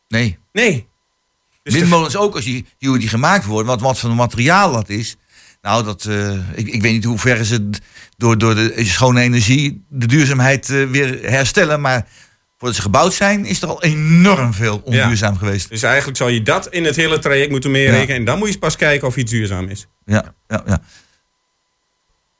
[0.08, 0.38] Nee.
[0.52, 0.88] Nee.
[1.62, 4.88] Dus de- Windmolens ook, als je, hoe die gemaakt worden, wat, wat voor materiaal dat
[4.88, 5.16] is.
[5.62, 7.70] Nou, dat, eh, ik, ik weet niet hoe ver ze
[8.16, 11.80] door, door de schone energie de duurzaamheid weer herstellen.
[11.80, 12.06] Maar
[12.56, 15.68] voordat ze gebouwd zijn, is er al enorm veel onduurzaam geweest.
[15.68, 18.16] dus eigenlijk zou je dat in het hele traject moeten meerekenen.
[18.16, 19.86] En dan moet je pas kijken of iets duurzaam is.
[20.04, 20.80] Ja, ja, ja.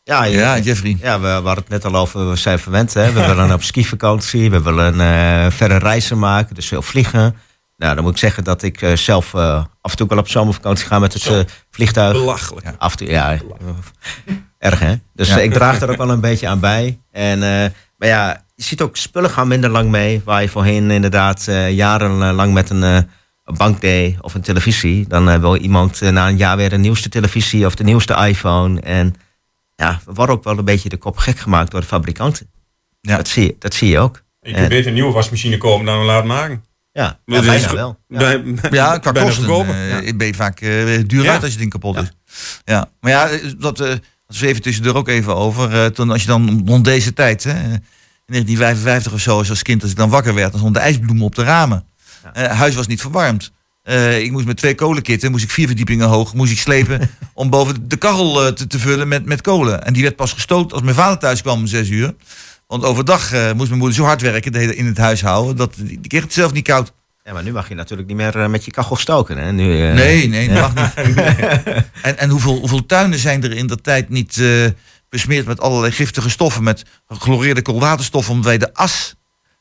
[0.05, 0.97] Ja, ja Jeffrey.
[1.01, 2.95] Ja, we, we hadden het net al over, we zijn verwend.
[2.95, 3.13] Hè?
[3.13, 7.37] We willen op skivakantie, we willen eh verre reizen maken, dus veel vliegen.
[7.77, 10.29] Nou, dan moet ik zeggen dat ik eh, zelf eh, af en toe wel op
[10.29, 11.41] zomervakantie ga met het eh,
[11.71, 12.13] vliegtuig.
[12.13, 12.67] Belachelijk.
[12.79, 13.39] Af en toe, ja.
[14.59, 14.95] Erg, hè?
[15.15, 17.01] Dus ik draag er ook wel een beetje aan bij.
[17.13, 20.23] En, eh, maar ja, je ziet ook spullen gaan minder lang mee.
[20.25, 22.95] Waar je voorheen inderdaad eh, jarenlang met een, eh,
[23.45, 25.07] een bank deed of een televisie.
[25.09, 28.15] Dan eh, wil iemand eh, na een jaar weer de nieuwste televisie of de nieuwste
[28.15, 28.81] iPhone.
[28.81, 29.15] En
[29.75, 32.51] ja, we worden ook wel een beetje de kop gek gemaakt door de fabrikanten.
[33.01, 33.17] Ja.
[33.17, 34.23] Dat, zie je, dat zie je ook.
[34.41, 36.65] Je kunt beter een nieuwe wasmachine kopen dan een laat maken.
[36.93, 37.99] Ja, ja Dat is wel.
[38.09, 38.19] Ja.
[38.19, 39.45] Bij- Ja, qua kosten
[40.05, 41.33] eh, ben je vaak eh, duur Ja.
[41.33, 42.13] uit als je ding kapot is.
[42.65, 43.93] Ja, maar ja, eh,
[44.27, 45.73] dat dat even tussendoor ook even over.
[45.83, 47.83] eh, toen als je dan rond deze tijd, hè, in
[48.27, 51.35] 1955 of zo, als kind als ik dan wakker werd, dan stonden de ijsbloemen op
[51.35, 51.85] de ramen.
[52.33, 53.53] Eh, huis was niet verwarmd.
[53.83, 57.51] Eh, ik moest met twee kolenkitten, moest ik vier verdiepingen hoog, moest ik slepen om
[57.51, 59.85] boven de kachel te, te vullen met, met kolen.
[59.85, 62.15] En die werd pas gestoot als mijn vader thuis kwam om zes uur.
[62.67, 65.75] Want overdag moest mijn moeder zo hard werken de hele- in het huis houden, dat
[65.75, 66.93] die, die kreeg het zelf niet koud.
[67.27, 69.39] Ja, maar nu mag je natuurlijk niet meer eh, met je kachel stoken.
[69.39, 69.53] Hè?
[69.53, 71.17] Nu, eh, Nee, nee, dat mag niet.
[72.03, 74.67] En, en hoeveel, hoeveel tuinen zijn er in dat tijd niet eh,
[75.09, 79.15] besmeerd met allerlei giftige stoffen, met gechloreerde koolwaterstoffen, omdat wij de as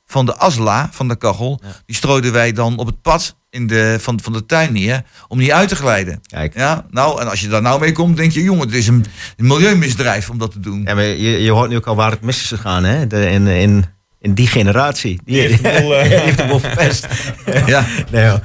[0.05, 3.97] van de asla van de kachel, die strooiden wij dan op het pad in de,
[3.99, 6.21] van, van de tuin neer, om niet uit te glijden.
[6.27, 6.53] Kijk.
[6.53, 9.05] Ja, nou, en als je daar nou mee komt, denk je, jongen, het is een,
[9.37, 10.81] een milieumisdrijf om dat te doen.
[10.81, 13.07] Ja, maar je, je hoort nu ook al waar het mis is gegaan, hè?
[13.07, 13.85] De, in, in,
[14.25, 15.19] in die generatie.
[15.25, 17.07] Die, Die heeft de boel, eh, die heeft de boel verpest.
[17.65, 18.41] Ja, nee, hoor.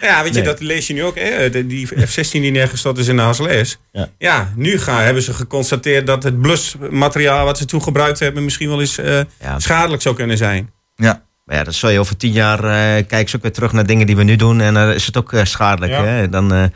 [0.00, 0.48] Ja, weet je, Nee.
[0.48, 1.18] dat lees je nu ook.
[1.18, 1.50] Hè?
[1.50, 3.78] De- Die F-16 die neergestort is in de Hasselees.
[3.92, 4.08] Ja.
[4.18, 8.44] Ja, nu gaan, hebben ze geconstateerd dat het blusmateriaal wat ze toen gebruikt hebben...
[8.44, 9.58] misschien wel eens eh, Ja.
[9.58, 10.70] schadelijk zou kunnen zijn.
[10.96, 11.22] ja.
[11.44, 13.86] Maar ja, dan zul je over tien jaar eh kijken ze ook weer terug naar
[13.86, 14.60] dingen die we nu doen.
[14.60, 15.92] En dan is het ook schadelijk.
[15.92, 16.04] Ja.
[16.04, 16.28] Hè?
[16.28, 16.70] Dan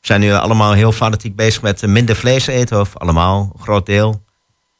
[0.00, 2.80] zijn nu allemaal heel fanatiek bezig met minder vlees eten.
[2.80, 4.22] Of allemaal, een groot deel.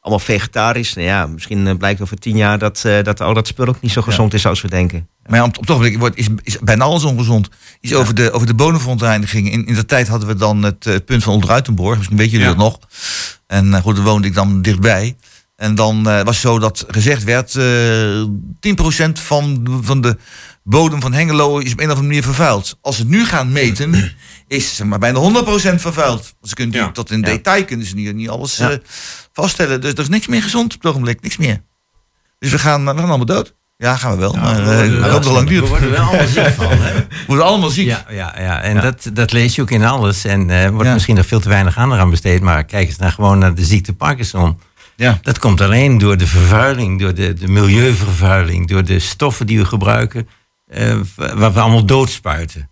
[0.00, 0.94] Allemaal vegetarisch.
[0.94, 3.80] Nou ja, misschien eh, blijkt over tien jaar dat, eh, dat al dat spul ook
[3.80, 5.08] niet zo gezond is als we denken.
[5.26, 7.48] Maar ja, op, op het ogenblik wordt, is, is bijna alles ongezond.
[7.80, 9.52] Iets over de, over de bodemverontreiniging.
[9.52, 11.96] In, in de tijd hadden we dan het eh, punt van Onderuitenborg.
[11.96, 12.78] Misschien weet jullie dat nog.
[13.46, 15.16] En goed, daar woonde ik dan dichtbij.
[15.56, 17.54] En dan was het zo dat gezegd werd...
[17.54, 18.24] eh
[19.08, 20.16] 10% van, van de
[20.70, 22.78] bodem van Hengelo is op een of andere manier vervuild.
[22.80, 24.12] Als ze het nu gaan meten,
[24.48, 26.34] is zeg maar bijna 100% vervuild.
[26.42, 26.84] Ze kunnen Ja.
[26.84, 27.24] niet- tot in Ja.
[27.24, 28.70] detail kunnen ze niet, niet alles Ja.
[28.70, 28.76] eh,
[29.32, 29.80] vaststellen.
[29.80, 31.20] Dus er is niks meer gezond op het ogenblik.
[31.22, 31.62] Niks meer.
[32.38, 33.54] Dus we gaan, we gaan allemaal dood.
[33.76, 34.32] Ja, gaan we wel.
[34.32, 35.62] maar eh, ik hoop dat lang duurt.
[35.62, 36.66] We worden er allemaal ziek van.
[36.70, 36.94] Hè?
[36.98, 37.86] We worden allemaal ziek.
[37.86, 38.60] Ja, ja, ja.
[38.60, 40.24] en Dat, dat lees je ook in alles.
[40.24, 40.92] En eh wordt Ja.
[40.92, 42.40] misschien nog veel te weinig aandacht aan besteed.
[42.40, 44.60] Maar kijk eens naar, gewoon naar de ziekte Parkinson.
[44.96, 45.18] Ja.
[45.22, 49.64] Dat komt alleen door de vervuiling, door de, de milieuvervuiling, door de stoffen die we
[49.64, 50.28] gebruiken,
[50.70, 52.68] eh, waar we allemaal doodspuiten.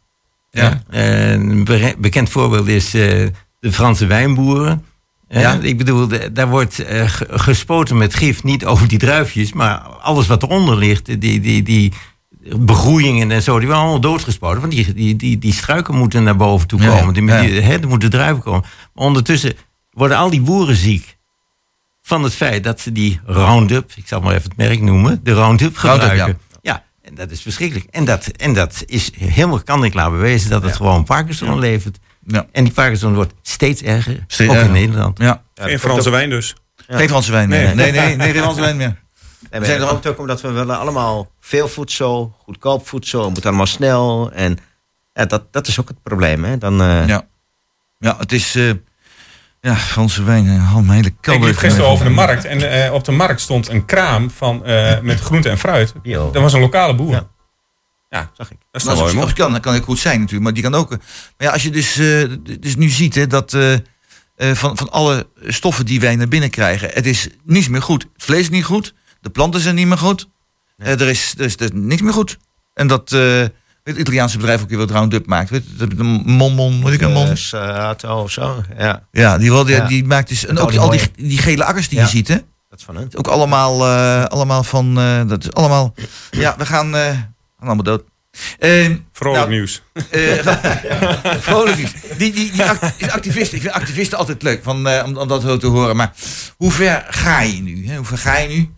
[0.50, 0.82] Ja.
[0.90, 1.64] Eh, een
[1.98, 3.26] bekend voorbeeld is eh,
[3.60, 4.84] de Franse wijnboeren.
[5.28, 5.58] Ja.
[5.62, 10.42] Ik bedoel, daar wordt ge- gespoten met gif, niet over die druifjes, maar alles wat
[10.42, 11.92] eronder ligt, die, die, die
[12.56, 14.60] begroeiingen en zo, die worden allemaal doodgespoten.
[14.60, 17.14] Want die, die, die, die struiken moeten naar boven toe komen.
[17.14, 17.40] Die, ja.
[17.40, 18.60] die- hè, er moeten druiven komen.
[18.94, 19.52] Maar ondertussen
[19.90, 21.16] worden al die boeren ziek
[22.02, 25.32] van het feit dat ze die Roundup, ik zal maar even het merk noemen, de
[25.32, 26.38] Roundup gebruiken.
[27.08, 27.86] En dat is verschrikkelijk.
[27.90, 31.98] En dat, en dat is helemaal kan ik klaar bewezen dat het gewoon Parkinson levert.
[32.26, 32.46] Ja.
[32.52, 34.74] En die Parkinson wordt steeds erger, Steeds ook erger.
[34.74, 35.18] in Nederland.
[35.18, 35.42] Ja.
[35.54, 36.54] Geen Franse wijn dus.
[36.88, 37.64] Geen Franse wijn meer.
[37.74, 37.74] Nee.
[37.74, 38.96] Nee, nee, nee, geen Franse wijn meer.
[39.50, 43.34] En Zijn dat er komt ook omdat we willen allemaal veel voedsel, goedkoop voedsel, het
[43.34, 44.30] moet allemaal snel.
[44.32, 44.58] En
[45.12, 46.44] ja, dat, dat is ook het probleem.
[46.44, 46.58] Hè?
[46.58, 47.26] Dan, eh, Ja.
[47.98, 48.54] Ja, het is...
[48.54, 48.70] eh,
[49.60, 50.46] ja, Franse wijn.
[50.46, 51.48] eh, Oh, mijn hele Ik kelder.
[51.48, 55.00] liep gisteren over de markt en eh, op de markt stond een kraam van, eh,
[55.00, 55.92] met groente en fruit.
[56.02, 57.10] Dat was een lokale boer.
[57.12, 57.28] Ja.
[58.10, 58.56] Ja, zag ik.
[58.70, 60.74] dat is Nou, mooi, als kan, dat kan ik goed zijn natuurlijk, maar die kan
[60.74, 60.92] ook.
[60.92, 62.24] eh, Maar ja, als je dus, eh,
[62.60, 63.80] dus nu ziet hè, dat eh, eh,
[64.36, 68.02] van, van alle stoffen die wij naar binnen krijgen, het is niets meer goed.
[68.12, 70.28] Het vlees is niet goed, de planten zijn niet meer goed,
[70.76, 72.38] Eh, er, is, er, is, er is niks meer goed.
[72.74, 73.44] En dat eh,
[73.88, 75.50] het Italiaanse bedrijf ook weer wat Roundup maakt.
[75.50, 77.28] Weet je, de Mon Mon, weet ik een Mon?
[77.28, 78.62] Eh, Sato of zo.
[78.78, 79.86] Ja, Ja, die, die, Ja.
[79.86, 80.46] die maakt dus.
[80.46, 82.04] En ook al die al die, gele akkers die Ja.
[82.04, 82.34] je ziet, hè?
[82.68, 83.08] dat is van hun.
[83.14, 84.98] Ook allemaal, eh, allemaal van.
[84.98, 85.94] eh, dat is allemaal.
[86.30, 87.10] Ja, we gaan, eh,
[87.58, 88.02] allemaal dood.
[88.58, 89.82] Ehm, Vrolijk nou, nieuws.
[90.10, 90.22] eh,
[91.48, 91.94] vrolijk niet.
[92.18, 95.28] Die, die, die act- is activisten, ik vind activisten altijd leuk van, eh, om, om
[95.28, 95.96] dat zo te horen.
[95.96, 96.12] Maar
[96.56, 97.88] hoe ver ga je nu?
[97.88, 97.96] Hè?
[97.96, 98.70] Hoe ver ga je nu?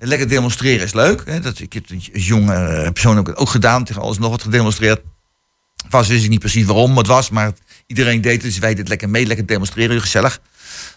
[0.00, 1.22] Lekker demonstreren is leuk.
[1.24, 1.40] Hè?
[1.40, 3.84] Dat, ik heb als jonge eh, persoon ook, ook gedaan.
[3.84, 5.00] Tegen alles nog wat gedemonstreerd.
[5.88, 7.30] Vast wist ik niet precies waarom het was.
[7.30, 7.52] Maar
[7.86, 8.42] iedereen deed het.
[8.42, 9.26] Dus wij deden lekker mee.
[9.26, 10.00] Lekker demonstreren.
[10.00, 10.40] Gezellig.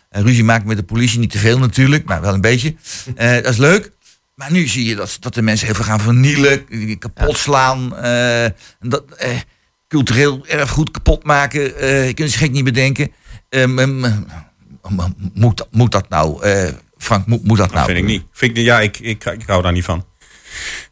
[0.09, 1.19] En ruzie maken met de politie.
[1.19, 2.05] Niet te veel natuurlijk.
[2.05, 2.75] Maar wel een beetje.
[3.15, 3.91] Eh, dat is leuk.
[4.35, 6.65] Maar nu zie je dat, dat de mensen heel veel gaan vernielen.
[6.99, 7.95] Kapot slaan.
[7.97, 9.29] eh, en dat, eh,
[9.87, 11.77] cultureel erfgoed kapot maken.
[11.77, 13.11] eh je kunt het gek niet bedenken.
[15.33, 16.69] Moet, moet dat nou, eh,
[17.01, 17.85] Frank, moet, moet dat Dat nou?
[17.85, 18.23] vind ik niet.
[18.31, 20.05] Vind ik, niet- ja, ik, ik, ik hou daar niet van.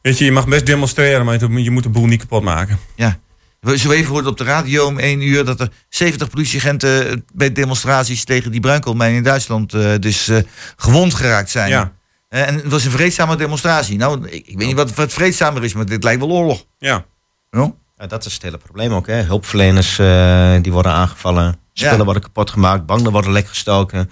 [0.02, 2.80] Weet je, je mag best demonstreren, maar je moet de boel niet kapot maken.
[2.96, 3.20] Ja.
[3.60, 7.52] We zo even hoorden op de radio om één uur dat er 70 politieagenten bij
[7.52, 10.38] demonstraties tegen die bruinkoolmijn in Duitsland eh, dus eh,
[10.76, 11.70] gewond geraakt zijn.
[11.70, 11.94] Ja.
[12.30, 13.98] Eh, en het was een vreedzame demonstratie.
[13.98, 16.66] Nou, ik, ik weet niet wat, wat vreedzamer is, maar dit lijkt wel oorlog.
[16.78, 17.06] Ja.
[17.52, 17.78] No?
[17.98, 19.08] Ja, dat is het hele probleem ook.
[19.08, 19.22] Hè.
[19.22, 21.60] Hulpverleners eh, die worden aangevallen.
[21.74, 22.04] Spullen Ja.
[22.04, 22.86] worden kapot gemaakt.
[22.86, 24.12] Banden worden lek gestoken.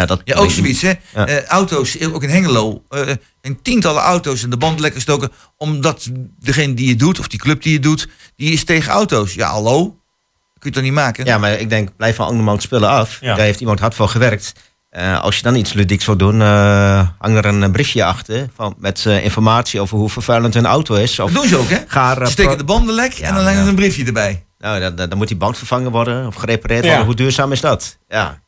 [0.00, 0.92] Ja, dat Ja, ook zoiets, hè?
[1.14, 1.26] Ja.
[1.26, 3.00] Eh, auto's, ook in Hengelo, eh
[3.40, 5.30] een tientallen auto's en de band lekker gestoken.
[5.56, 9.34] Omdat degene die het doet, of die club die het doet, die is tegen auto's.
[9.34, 9.78] Ja, hallo?
[9.82, 11.24] Dat kun je toch niet maken?
[11.24, 13.18] Ja, maar ik denk, blijf van andermans spullen af.
[13.20, 13.34] Ja.
[13.34, 14.52] Daar heeft iemand hard voor gewerkt.
[14.90, 18.74] Eh, als je dan iets ludieks zou doen, eh hang er een briefje achter van,
[18.78, 21.18] met eh, informatie over hoe vervuilend een auto is.
[21.18, 21.78] Of Dat doen ze ook, hè?
[21.86, 23.70] ga er, Ze steken de banden lek Ja, en dan leggen ze ja.
[23.70, 24.44] een briefje erbij.
[24.58, 26.88] Nou, dan, dan dan moet die band vervangen worden of gerepareerd Ja.
[26.88, 27.06] worden.
[27.06, 27.98] Hoe duurzaam is dat?
[28.08, 28.40] Ja.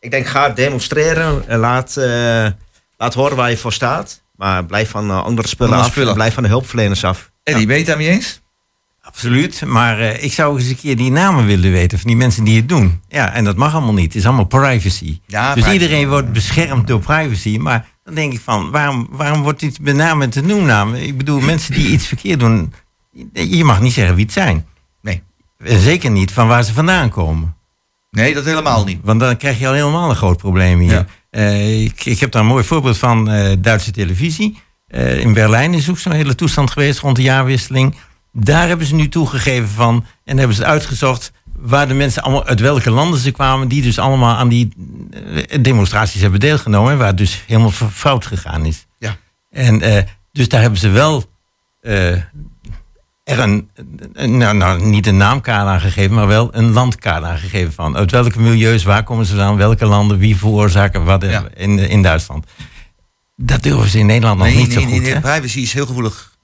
[0.00, 1.48] Ik denk, ga demonstreren.
[1.48, 2.46] en Laat, eh,
[2.96, 4.22] laat horen waar je voor staat.
[4.36, 5.92] Maar blijf van eh, andere spullen Andere af.
[5.92, 6.08] spullen.
[6.10, 7.30] en Blijf van de hulpverleners af.
[7.42, 8.40] Eddie, ben je het daarmee eens?
[9.02, 12.44] Absoluut, maar eh, ik zou eens een keer die namen willen weten van die mensen
[12.44, 13.00] die het doen.
[13.08, 14.06] Ja, en dat mag allemaal niet.
[14.06, 15.20] Het is allemaal privacy.
[15.26, 15.72] Ja, dus privacy.
[15.82, 17.56] iedereen wordt beschermd door privacy.
[17.58, 20.94] Maar dan denk ik van, waarom, waarom wordt iets benaamd met een noemnaam?
[20.94, 22.72] Ik bedoel, mensen die iets verkeerd doen,
[23.32, 24.66] je mag niet zeggen wie het zijn.
[25.02, 25.22] Nee.
[25.58, 27.56] En zeker niet van waar ze vandaan komen.
[28.10, 28.98] Nee, dat helemaal niet.
[29.02, 30.92] Want dan krijg je al helemaal een groot probleem hier.
[30.92, 31.06] Ja.
[31.30, 34.58] Eh, ik, ik heb daar een mooi voorbeeld van eh, Duitse televisie.
[34.86, 37.94] Eh, in Berlijn is ook zo'n hele toestand geweest rond de jaarwisseling.
[38.32, 42.60] Daar hebben ze nu toegegeven van en hebben ze uitgezocht waar de mensen allemaal uit
[42.60, 44.68] welke landen ze kwamen, die dus allemaal aan die
[45.60, 48.86] demonstraties hebben deelgenomen, en waar het dus helemaal fout gegaan is.
[48.98, 49.16] Ja.
[49.50, 51.24] En dus daar hebben ze wel
[53.28, 53.68] er een,
[54.38, 58.10] nou, nou, niet een naamkaart aan gegeven, maar wel een landkaart aan gegeven van uit
[58.10, 61.44] welke milieus, waar komen ze vandaan, welke landen, wie veroorzaken wat Ja.
[61.54, 62.46] in, in Duitsland.
[63.36, 65.00] Dat durven ze in Nederland nog niet nee, zo goed.
[65.02, 66.36] nee, privacy is heel gevoelig.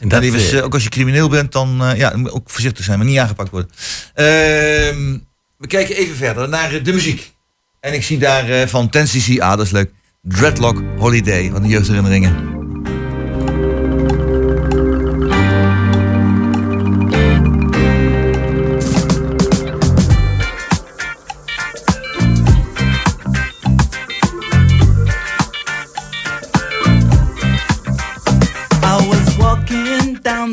[0.00, 2.50] En Dat dat, is, eh, eh, ook als je crimineel bent, dan eh, ja, ook
[2.50, 3.70] voorzichtig zijn, maar niet aangepakt worden.
[4.14, 5.18] Ehm,
[5.56, 7.32] we kijken even verder naar de muziek.
[7.80, 9.90] En ik zie daar van Ten cc ah, dat is leuk.
[10.22, 12.59] Dreadlock Holiday, van de jeugdherinneringen.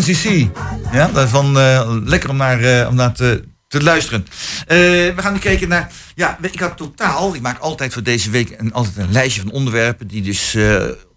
[0.00, 0.50] 10cc.
[0.92, 4.26] Ja, daarvan eh, lekker om naar, eh, om naar te, te luisteren.
[4.66, 5.90] Eh, we gaan nu kijken naar...
[6.14, 7.34] Ja, ik had totaal...
[7.34, 10.06] Ik maak altijd voor deze week een, altijd een lijstje van onderwerpen...
[10.06, 10.56] die dus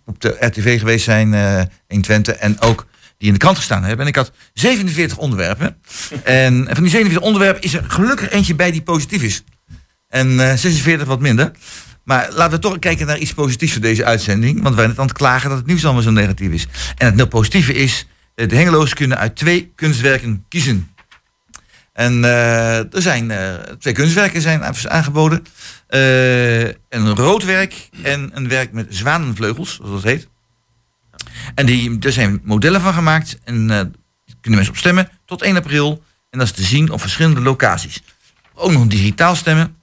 [0.06, 1.34] op de RTV geweest zijn
[1.88, 2.34] in Twente...
[2.34, 2.86] en ook
[3.18, 4.02] die in de krant gestaan hebben.
[4.02, 5.78] En ik had 47 onderwerpen.
[6.24, 9.44] en van die 47 onderwerpen is er gelukkig eentje bij die positief is.
[10.08, 11.52] En eh 46 wat minder.
[12.04, 14.62] Maar laten we toch kijken naar iets positiefs voor deze uitzending.
[14.62, 16.68] Want we zijn net aan het klagen dat het nieuws allemaal zo negatief is.
[16.98, 18.08] En het positieve is,
[18.48, 20.94] de hengeloos kunnen uit twee kunstwerken kiezen.
[21.94, 25.46] En eh, er zijn eh, twee kunstwerken zijn aangeboden.
[25.88, 30.28] Eh, een rood werk en een werk met zwanenvleugels, zoals dat heet.
[31.56, 33.40] En die, er zijn modellen van gemaakt.
[33.44, 33.68] En
[34.42, 36.04] kunnen mensen op stemmen tot 1 april.
[36.30, 38.02] En dat is te zien op verschillende locaties.
[38.54, 39.76] Ook nog digitaal stemmen.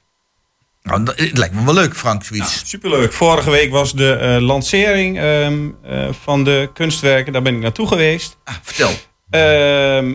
[0.87, 2.69] Nou, het lijkt me wel leuk, Frank, zoiets.
[2.69, 3.13] Superleuk.
[3.13, 7.33] Vorige week was de eh, lancering ehm, eh, van de kunstwerken.
[7.33, 8.39] Daar ben ik naartoe geweest.
[8.45, 8.91] Ah, vertel.
[9.31, 10.15] Ehm,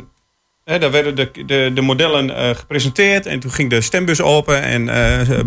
[0.63, 3.26] hè, daar werden de, de, de modellen eh, gepresenteerd.
[3.26, 4.61] En toen ging de stembus open.
[4.61, 4.86] En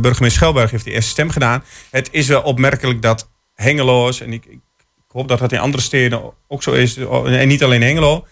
[0.00, 1.64] burgemeester Schelberg heeft die eerste stem gedaan.
[1.90, 4.20] Het is wel opmerkelijk dat Hengeloos...
[4.20, 4.60] en ik, ik
[5.08, 6.96] hoop dat dat in andere steden ook zo is...
[6.96, 8.26] en niet alleen Hengelo...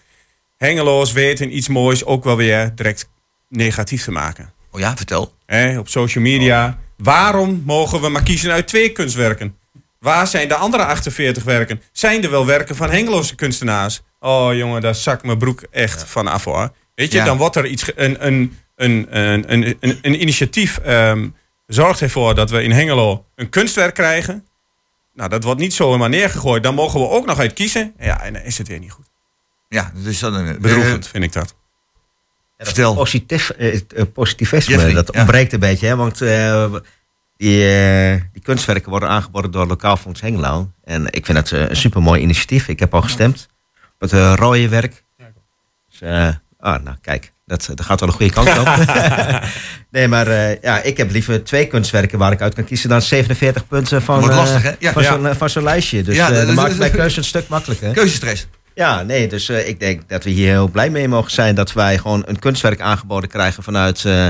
[0.57, 3.09] Hengeloos weten iets moois ook wel weer direct
[3.49, 4.53] negatief te maken.
[4.73, 5.33] Oh ja, vertel.
[5.45, 6.79] Hè, op social media.
[6.97, 9.57] Waarom mogen we maar kiezen uit twee kunstwerken?
[9.99, 11.81] Waar zijn de andere 48 werken?
[11.91, 14.01] Zijn er wel werken van Hengeloze kunstenaars?
[14.19, 16.71] Oh jongen, daar zak mijn broek echt van af hoor.
[16.95, 17.25] Weet je, Ja.
[17.25, 21.27] dan wordt er iets, een, een, een, een, een, een, een initiatief ehm,
[21.67, 24.47] zorgt ervoor dat we in Hengelo een kunstwerk krijgen.
[25.13, 26.63] Nou, dat wordt niet zomaar neergegooid.
[26.63, 27.93] Dan mogen we ook nog uit kiezen.
[27.99, 29.05] Ja, en dan is het weer niet goed.
[29.69, 31.55] Ja, dus dan een Bedroevend vind ik dat.
[32.65, 32.93] Vertel.
[32.95, 35.19] Positief, eh, het, eh, positivisme, Jeffrey, dat ja.
[35.19, 35.87] ontbreekt een beetje.
[35.87, 35.95] Hè?
[35.95, 36.65] Want eh,
[37.37, 37.59] die,
[38.33, 40.71] die kunstwerken worden aangeboden door Lokaal Fonds Hengelo.
[40.83, 42.67] En ik vind eh, een supermooi initiatief.
[42.67, 43.47] Ik heb al gestemd
[43.99, 45.03] op het rode werk.
[45.89, 46.09] Dus,
[46.59, 48.67] ah, nou kijk, dat, dat gaat wel de goede kant op.
[49.91, 50.29] nee, maar
[50.61, 54.25] ja, ik heb liever twee kunstwerken waar ik uit kan kiezen dan 47 punten van,
[54.25, 54.75] lastig?
[54.79, 54.91] Ja.
[54.91, 55.47] van Ja.
[55.47, 56.03] zo'n lijstje.
[56.03, 57.91] Dus Ja, dat- dat maakt dat- mijn keuze een stuk makkelijker.
[57.93, 58.47] Keuzestress.
[58.75, 61.73] Ja, nee, dus eh, ik denk dat we hier heel blij mee mogen zijn dat
[61.73, 64.27] wij gewoon een kunstwerk aangeboden krijgen vanuit, eh,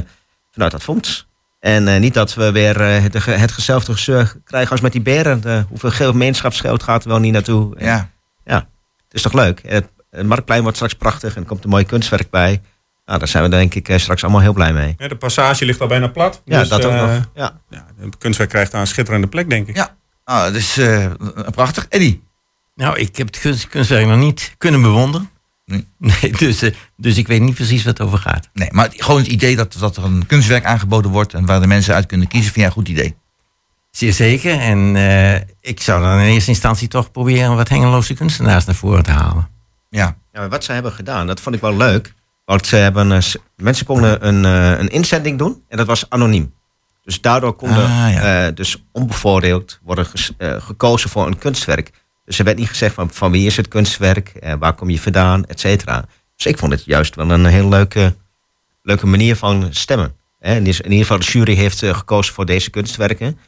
[0.51, 1.27] vanuit dat fonds.
[1.59, 5.01] En eh, niet dat we weer eh, het, het gezelfde gezeur krijgen als met die
[5.01, 5.41] beren.
[5.41, 7.75] De, hoeveel gemeenschapsgeld gaat er wel niet naartoe?
[7.75, 8.11] En, Ja.
[8.45, 9.61] Het is toch leuk?
[9.65, 12.61] Het, het Marktplein wordt straks prachtig en er komt een mooi kunstwerk bij.
[13.05, 14.95] Nou, daar zijn we denk ik eh, straks allemaal heel blij mee.
[14.97, 16.41] Ja, de passage ligt al bijna plat.
[16.45, 17.19] Ja, Dus, dat ook nog.
[17.33, 17.59] Ja.
[17.69, 19.75] Ja, het kunstwerk krijgt daar een schitterende plek, denk ik.
[19.75, 19.95] Ja.
[20.23, 21.11] Ah, dat is eh,
[21.51, 21.85] prachtig.
[21.89, 22.23] Eddie.
[22.75, 25.29] Nou, ik heb het kunst, kunstwerk nog niet kunnen bewonderen.
[25.65, 25.87] Nee.
[26.21, 28.49] Nee, dus, eh, dus ik weet niet precies wat het over gaat.
[28.53, 31.33] Nee, maar gewoon het idee dat, dat er een kunstwerk aangeboden wordt...
[31.33, 33.15] en waar de mensen uit kunnen kiezen, vind jij een goed idee.
[33.91, 34.59] Zeer zeker.
[34.59, 39.03] En eh, ik zou dan in eerste instantie toch proberen wat hengeloze kunstenaars naar voren
[39.03, 39.49] te halen.
[39.89, 40.15] Ja.
[40.33, 42.13] Ja, maar wat ze hebben gedaan, dat vond ik wel leuk.
[42.45, 43.21] Want ze hebben,
[43.55, 46.53] mensen konden een, eh, een inzending doen en dat was anoniem.
[47.03, 48.45] Dus daardoor konden Ah, ja.
[48.47, 51.91] eh, dus onbevoordeeld worden ges- eh, gekozen voor een kunstwerk.
[52.25, 54.99] Dus er werd niet gezegd van, van wie is het kunstwerk, eh, waar kom je
[54.99, 56.05] vandaan, et cetera.
[56.35, 58.15] Dus ik vond het juist wel een heel leuke,
[58.81, 60.15] leuke manier van stemmen.
[60.39, 63.39] Hè, in ieder geval, de jury heeft eh, gekozen voor deze kunstwerken.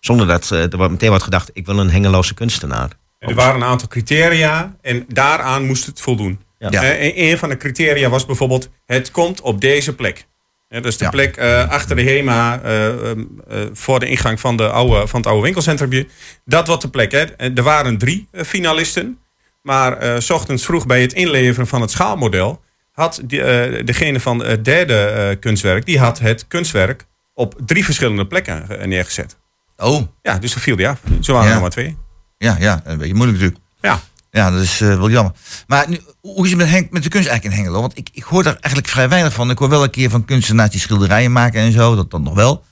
[0.00, 2.90] Zonder dat eh, er meteen wordt gedacht, ik wil een hengeloze kunstenaar.
[3.18, 6.40] Er waren een aantal criteria en daaraan moest het voldoen.
[6.58, 6.68] Ja.
[6.70, 6.82] Ja.
[6.82, 10.26] En een van de criteria was bijvoorbeeld, het komt op deze plek.
[10.74, 11.10] Ja, dus de Ja.
[11.10, 15.20] plek eh, achter de HEMA, eh, ehm, eh, voor de ingang van, de oude, van
[15.20, 16.08] het oude winkelcentrum.
[16.44, 17.12] Dat was de plek.
[17.12, 17.24] Hè.
[17.36, 19.18] Er waren drie finalisten.
[19.62, 22.62] Maar s ochtends vroeg bij het inleveren van het schaalmodel...
[22.92, 23.40] had die,
[23.84, 25.86] degene van het derde kunstwerk...
[25.86, 29.36] die had het kunstwerk op drie verschillende plekken neergezet.
[29.76, 31.00] Oh, Ja, dus dan viel die af.
[31.20, 31.96] Zo waren er nog maar twee.
[32.38, 33.64] ja, ja, een beetje moeilijk natuurlijk.
[33.80, 34.00] Ja.
[34.34, 35.32] Ja, dat is eh, wel jammer.
[35.66, 37.80] Maar nu, hoe is het met, Henk, met de kunst eigenlijk in Hengelo?
[37.80, 39.50] Want ik, ik hoor daar eigenlijk vrij weinig van.
[39.50, 42.34] Ik hoor wel een keer van kunstenaars die schilderijen maken en zo, dat dan nog
[42.34, 42.64] wel.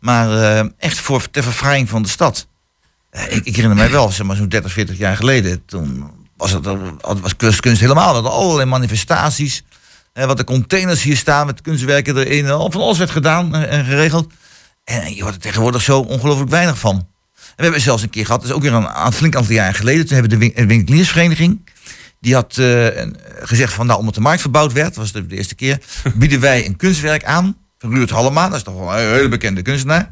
[0.00, 2.46] Maar eh, echt voor ter verfraaiing van de stad.
[3.10, 5.64] Eh, ik, ik herinner mij wel, zeg maar zo'n 30, 40 jaar geleden.
[5.64, 6.64] Toen was het
[7.20, 8.22] was, kunst, kunst helemaal.
[8.22, 9.64] Dat allerlei manifestaties.
[10.12, 12.46] Wat de containers hier staan met kunstwerken erin.
[12.46, 14.32] Van alles werd gedaan en geregeld.
[14.84, 17.06] En je hoort er tegenwoordig zo ongelooflijk weinig van.
[17.56, 19.74] We hebben zelfs een keer gehad, dat is ook weer een, een flink aantal jaren
[19.74, 20.06] geleden.
[20.06, 21.68] Toen hebben de win- een winkeliersvereniging.
[22.20, 22.86] Die had eh,
[23.40, 25.78] gezegd van nou, omdat de markt verbouwd werd, was het de eerste keer,
[26.14, 28.48] bieden wij een kunstwerk aan van Ruud Hallema.
[28.48, 30.08] Dat is toch wel een hele bekende kunstenaar.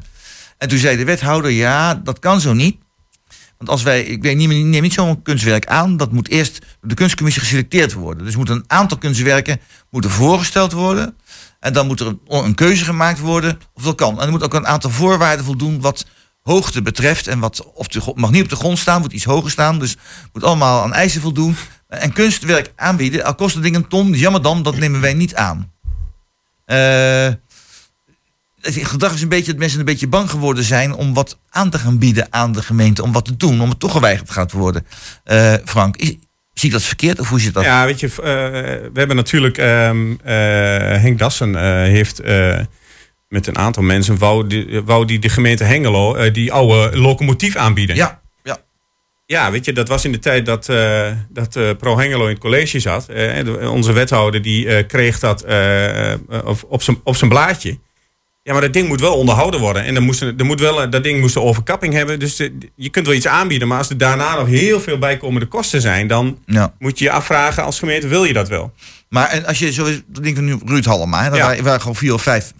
[0.57, 2.77] En toen zei de wethouder, ja, dat kan zo niet.
[3.57, 6.89] Want als wij, ik weet niet, neem niet zo'n kunstwerk aan, dat moet eerst door
[6.89, 8.25] de kunstcommissie geselecteerd worden.
[8.25, 11.17] Dus moet een aantal kunstwerken moeten voorgesteld worden.
[11.59, 14.19] En dan moet er een, een keuze gemaakt worden of dat kan.
[14.19, 16.05] En er moet ook een aantal voorwaarden voldoen wat
[16.45, 17.27] hoogte betreft.
[17.27, 19.79] En wat op de, mag niet op de grond staan, moet iets hoger staan.
[19.79, 19.97] Dus
[20.33, 21.55] moet allemaal aan eisen voldoen.
[21.87, 25.35] En kunstwerk aanbieden, al kost het ding een ton, jammer dan, dat nemen wij niet
[25.35, 25.71] aan.
[26.65, 27.31] Eh
[28.65, 31.69] het gedrag is een beetje dat mensen een beetje bang geworden zijn om wat aan
[31.69, 34.51] te gaan bieden aan de gemeente, om wat te doen, om het toch geweigerd gaat
[34.51, 34.85] worden.
[35.23, 36.19] Eh, Frank, zie
[36.61, 37.63] ik dat verkeerd of hoe zit dat?
[37.63, 38.13] Ja, weet je, eh,
[38.93, 40.35] we hebben natuurlijk ehm, eh,
[41.01, 42.21] Henk Dassen heeft
[43.27, 47.55] met een aantal mensen wou die, wou die de gemeente Hengelo eh, die oude locomotief
[47.55, 47.95] aanbieden.
[47.95, 48.63] ja, ja.
[49.25, 52.29] Ja, weet je, dat was in de tijd dat, eh, dat eh, Pro Hengelo in
[52.29, 53.07] het college zat.
[53.69, 55.45] Onze wethouder die kreeg dat
[56.67, 57.79] op, zijn op zijn blaadje.
[58.43, 59.83] Ja, maar dat ding moet wel onderhouden worden.
[59.83, 62.19] En dan moest, er moet wel, dat ding moest een overkapping hebben.
[62.19, 62.37] Dus
[62.75, 63.67] je kunt wel iets aanbieden.
[63.67, 66.07] Maar als er daarna nog heel veel bijkomende kosten zijn...
[66.07, 66.73] dan ja.
[66.79, 68.73] moet je je afvragen als gemeente, wil je dat wel?
[69.09, 71.79] Maar en als je zo ding van nu Ruud Hallema, hè, Ja.
[71.79, 72.53] gewoon vier of vijf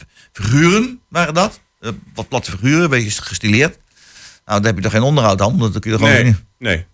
[0.43, 1.59] figuren, waren dat.
[1.79, 3.77] Eh, wat platte figuren, een beetje gestileerd.
[4.45, 6.31] Nou, daar heb je toch geen onderhoud aan, want dan kun je er gewoon Nee,
[6.31, 6.43] niet.
[6.57, 6.85] nee.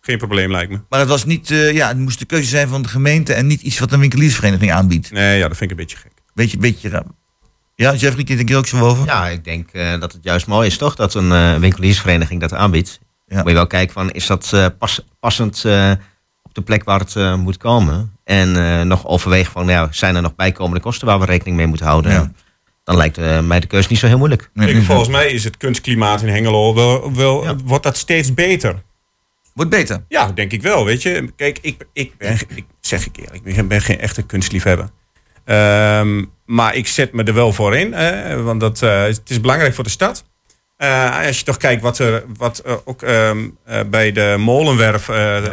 [0.00, 0.80] Geen probleem lijkt me.
[0.88, 3.46] Maar het was niet, eh, ja, het moest de keuze zijn van de gemeente en
[3.46, 5.10] niet iets wat een winkeliersvereniging aanbiedt.
[5.10, 6.12] Nee, ja, dat vind ik een beetje gek.
[6.34, 7.04] Beetje, beetje raar.
[7.74, 9.04] Ja, Jeffrey, denk je ook zo over?
[9.06, 12.52] Ja, ik denk eh, dat het juist mooi is toch dat een eh, winkeliersvereniging dat
[12.52, 12.98] aanbiedt.
[13.26, 13.36] Ja.
[13.38, 15.92] Moet je wel kijken van is dat eh, pas, passend eh,
[16.42, 18.12] op de plek waar het moet komen.
[18.24, 21.66] En eh, nog overwegen van ja, zijn er nog bijkomende kosten waar we rekening mee
[21.66, 22.12] moeten houden.
[22.12, 22.32] Ja.
[22.86, 24.50] Dan lijkt eh, mij de keuze niet zo heel moeilijk.
[24.54, 27.56] Nee, volgens mij is het kunstklimaat in Hengelo wel, wel Ja.
[27.64, 28.82] wordt dat steeds beter.
[29.54, 30.04] Wordt beter.
[30.08, 30.84] Ja, denk ik wel.
[30.84, 34.90] Weet je, kijk, ik, ik ben, ik zeg ik eerlijk, ik ben, geen echte kunstliefhebber.
[35.44, 39.40] Ehm, maar ik zet me er wel voor in, hè, want dat, eh, het is
[39.40, 40.24] belangrijk voor de stad.
[40.76, 45.04] Eh, als je toch kijkt wat er wat, eh, ook ehm, eh, bij de molenwerf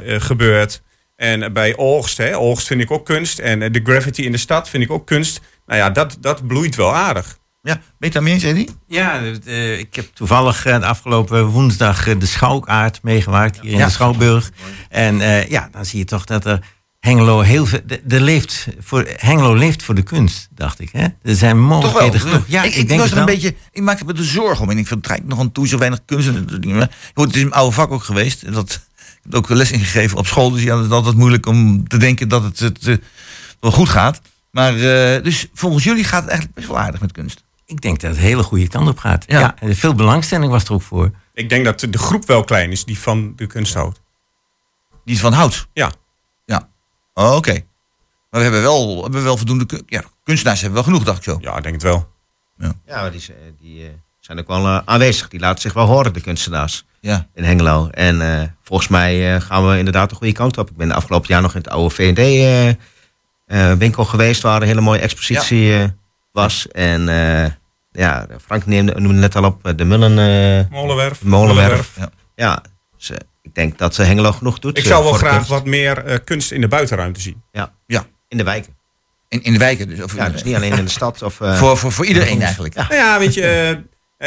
[0.06, 0.82] gebeurt.
[1.16, 3.40] En bij oogst, hè, oogst vind ik ook kunst.
[3.40, 5.42] En de graffiti in de stad vind ik ook kunst.
[5.66, 7.38] Nou ja, dat, dat bloeit wel aardig.
[7.62, 8.70] Ja, ben je daarmee eens, Eddie?
[8.88, 13.78] Ja, eh, ik heb toevallig eh, de afgelopen woensdag eh, de schouwaard meegemaakt hier in
[13.78, 13.86] Ja.
[13.86, 14.50] de Schouwburg.
[14.90, 16.60] En eh, ja, dan zie je toch dat er
[17.00, 17.80] Hengelo heel veel.
[17.86, 20.90] de- de leeft voor, Hengelo leeft voor de kunst, dacht ik.
[20.92, 21.02] Hè?
[21.22, 21.80] Er zijn Toch wel.
[21.80, 22.44] mogelijkheden genoeg.
[22.48, 24.64] Ja, ik, ik, ik denk was het er een beetje, ik maakte me er zorgen
[24.64, 24.70] om.
[24.70, 26.28] En ik vind, het nog aan toe, zo weinig kunst.
[27.14, 28.44] Het is een oude vak ook geweest.
[28.44, 30.52] En Dat, ik heb ook les ingegeven op school.
[30.52, 33.00] Dus ja, het is altijd moeilijk om te denken dat het, het
[33.60, 34.22] wel goed gaat.
[34.54, 37.44] Maar eh, dus volgens jullie gaat het eigenlijk best wel aardig met kunst.
[37.66, 39.24] Ik denk dat het een hele goede kant op gaat.
[39.28, 39.40] Ja.
[39.40, 39.56] Ja.
[39.60, 41.12] en veel belangstelling was er ook voor.
[41.34, 44.02] Ik denk dat de groep wel klein is die van de kunst houdt.
[45.06, 45.68] Die is van hout.
[45.74, 45.92] Ja.
[46.46, 46.70] Ja.
[47.14, 47.52] Oh, Oké.
[47.52, 51.08] Maar we hebben wel, we hebben wel voldoende kun- ja, kunstenaars hebben we wel genoeg,
[51.08, 51.38] dacht ik zo.
[51.42, 52.12] Ja, ik denk het wel.
[52.58, 53.30] Ja, maar die, z-
[53.62, 53.90] die eh,
[54.20, 55.28] zijn ook wel eh, aanwezig.
[55.28, 57.28] Die laten zich wel horen, de kunstenaars Ja.
[57.34, 57.88] in Hengelo.
[57.90, 60.70] En eh, volgens mij eh, gaan we inderdaad de goede kant op.
[60.70, 61.96] Ik ben de afgelopen jaar nog in het oude
[63.48, 64.42] V&D-winkel geweest...
[64.42, 65.84] waar een hele mooie expositie eh,
[66.32, 66.68] was.
[66.68, 67.52] En eh,
[67.92, 70.12] ja, Frank neemde, noemde net al op eh, de Mullen...
[70.20, 71.24] eh, Molenwerf.
[71.24, 71.98] Molenwerf.
[72.36, 72.62] ja,
[72.98, 74.78] dus, eh, ik denk dat eh, Hengelo genoeg doet.
[74.78, 75.50] Ik eh, zou wel graag kunst.
[75.50, 77.42] wat meer eh, kunst in de buitenruimte zien.
[78.28, 78.76] In de wijken.
[79.30, 80.02] In, in de wijken dus.
[80.04, 81.22] Of, Ja, dus niet alleen in de stad.
[81.22, 82.76] Of, eh, voor, voor, voor iedereen eigenlijk.
[82.76, 83.70] Nou ja, weet je, eh,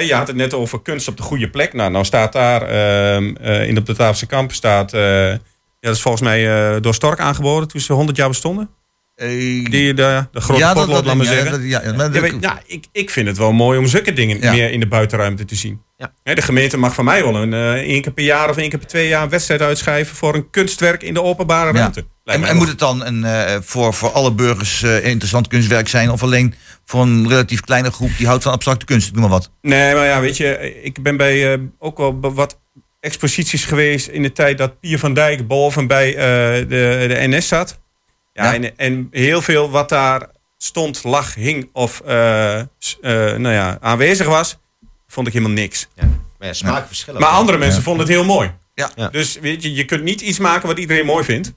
[0.01, 1.73] eh, je had het net over kunst op de goede plek.
[1.73, 4.93] Nou, nou staat daar ehm, eh, in de Bataafse kamp staat...
[4.93, 5.39] eh, ja,
[5.81, 8.71] dat is volgens mij eh, door Stork aangeboden toen ze 100 jaar bestonden.
[9.17, 11.51] Eh, Die, de, de grote ja, dat- potlood, dat laat maar zeggen.
[11.51, 13.87] dat- ja, ja, maar Ja, dat- weet- nou, ik, ik vind het wel mooi om
[13.87, 14.53] zulke dingen Ja.
[14.53, 15.81] meer in de buitenruimte te zien.
[15.97, 16.13] Ja.
[16.23, 18.69] Hè, de gemeente mag van mij wel een, eh, één keer per jaar of één
[18.69, 22.07] keer per twee jaar een wedstrijd uitschrijven voor een kunstwerk in de openbare ruimte.
[22.25, 26.11] En, en moet het dan een, eh, voor, voor alle burgers eh, interessant kunstwerk zijn?
[26.11, 26.55] Of alleen
[26.85, 29.13] voor een relatief kleine groep die houdt van abstracte kunst?
[29.13, 29.51] Noem maar wat.
[29.63, 32.59] Nee, maar ja, weet je, ik ben bij eh, ook wel wat
[33.01, 36.25] exposities geweest in de tijd dat Pier van Dijk boven bij eh,
[36.69, 37.81] de, de NS zat.
[38.37, 38.55] Ja, Ja.
[38.55, 40.27] En, en heel veel wat daar
[40.59, 42.67] stond, lag, hing of eh, eh,
[43.37, 44.59] nou ja, aanwezig was,
[45.09, 45.89] vond ik helemaal niks.
[46.39, 47.21] Maar ja, smaakverschillen.
[47.21, 48.51] Maar andere mensen vonden het heel mooi.
[48.75, 48.91] Ja.
[48.95, 49.09] Ja.
[49.09, 51.53] Dus weet je, je kunt niet iets maken wat iedereen mooi vindt.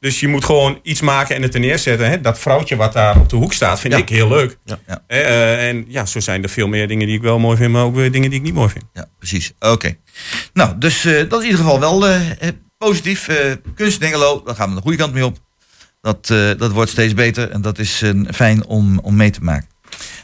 [0.00, 2.08] Dus je moet gewoon iets maken en het er neerzetten.
[2.10, 2.20] Hè?
[2.20, 3.98] Dat vrouwtje wat daar op de hoek staat, vind Ja.
[3.98, 4.58] ik heel leuk.
[4.64, 4.78] Ja.
[4.86, 5.02] Ja.
[5.06, 7.84] Eh, en ja, zo zijn er veel meer dingen die ik wel mooi vind, maar
[7.84, 8.84] ook weer dingen die ik niet mooi vind.
[8.92, 9.52] Ja, precies.
[9.60, 9.96] Oké.
[10.52, 12.18] Nou, dus eh, dat is in ieder geval wel
[12.78, 13.28] positief.
[13.28, 15.38] Eh, kunst in Hengelo, daar gaan we de goede kant mee op.
[16.04, 19.40] Dat, eh, dat wordt steeds beter en dat is eh, fijn om, om mee te
[19.42, 19.68] maken.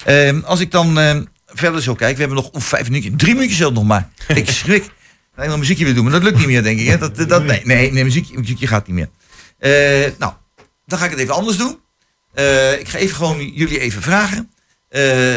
[0.04, 3.58] Ehm, als ik dan eh, verder zo kijk, we hebben nog vijf minuutjes, drie minuutjes
[3.58, 4.08] zelfs nog maar.
[4.28, 4.84] Ik schrik.
[5.36, 6.86] Ik nog muziekje wil doen, maar dat lukt niet meer, denk ik.
[6.86, 6.98] Hè?
[6.98, 9.08] Dat, dat, nee, nee, nee muziekje, muziekje gaat niet meer.
[10.18, 10.32] Nou,
[10.86, 11.78] dan ga ik het even anders doen.
[12.78, 14.50] Ik ga even gewoon jullie even vragen.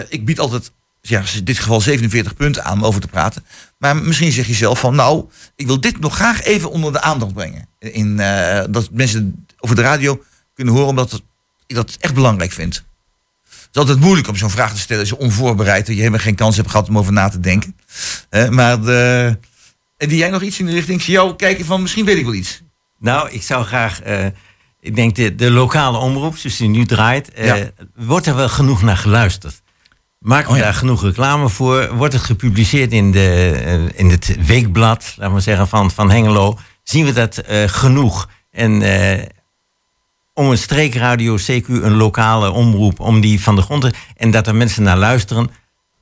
[0.10, 0.72] Ik bied altijd,
[1.02, 3.46] ja, in dit geval 47 punten aan om over te praten.
[3.78, 5.26] Maar misschien zeg je zelf van, nou,
[5.56, 7.68] ik wil dit nog graag even onder de aandacht brengen.
[7.80, 8.18] In,
[8.70, 10.24] dat mensen over de radio
[10.54, 11.22] kunnen horen, omdat het,
[11.68, 12.76] ik dat echt belangrijk vind.
[13.46, 16.20] Het is altijd moeilijk om zo'n vraag te stellen als je onvoorbereid en je helemaal
[16.20, 17.76] geen kans hebt gehad om over na te denken.
[18.30, 19.38] Eh, maar de,
[19.98, 21.02] en die jij nog iets in de richting?
[21.04, 22.62] Jou kijken van, misschien weet ik wel iets.
[23.00, 24.02] Nou, ik zou graag.
[24.02, 24.26] eh,
[24.80, 27.32] ik denk de, de lokale omroep, zoals die nu draait.
[27.34, 27.70] eh, Ja.
[27.96, 29.62] Wordt er wel genoeg naar geluisterd?
[30.20, 30.64] Maken we Oh ja.
[30.64, 31.96] daar genoeg reclame voor?
[31.96, 36.58] Wordt het gepubliceerd in, de, eh, in het weekblad, laten we zeggen, van, van Hengelo?
[36.84, 38.30] Zien we dat eh, genoeg?
[38.52, 39.26] En eh,
[40.34, 43.94] om een streekradio, CQ, een lokale omroep, om die van de grond te.
[44.18, 45.50] En dat er mensen naar luisteren.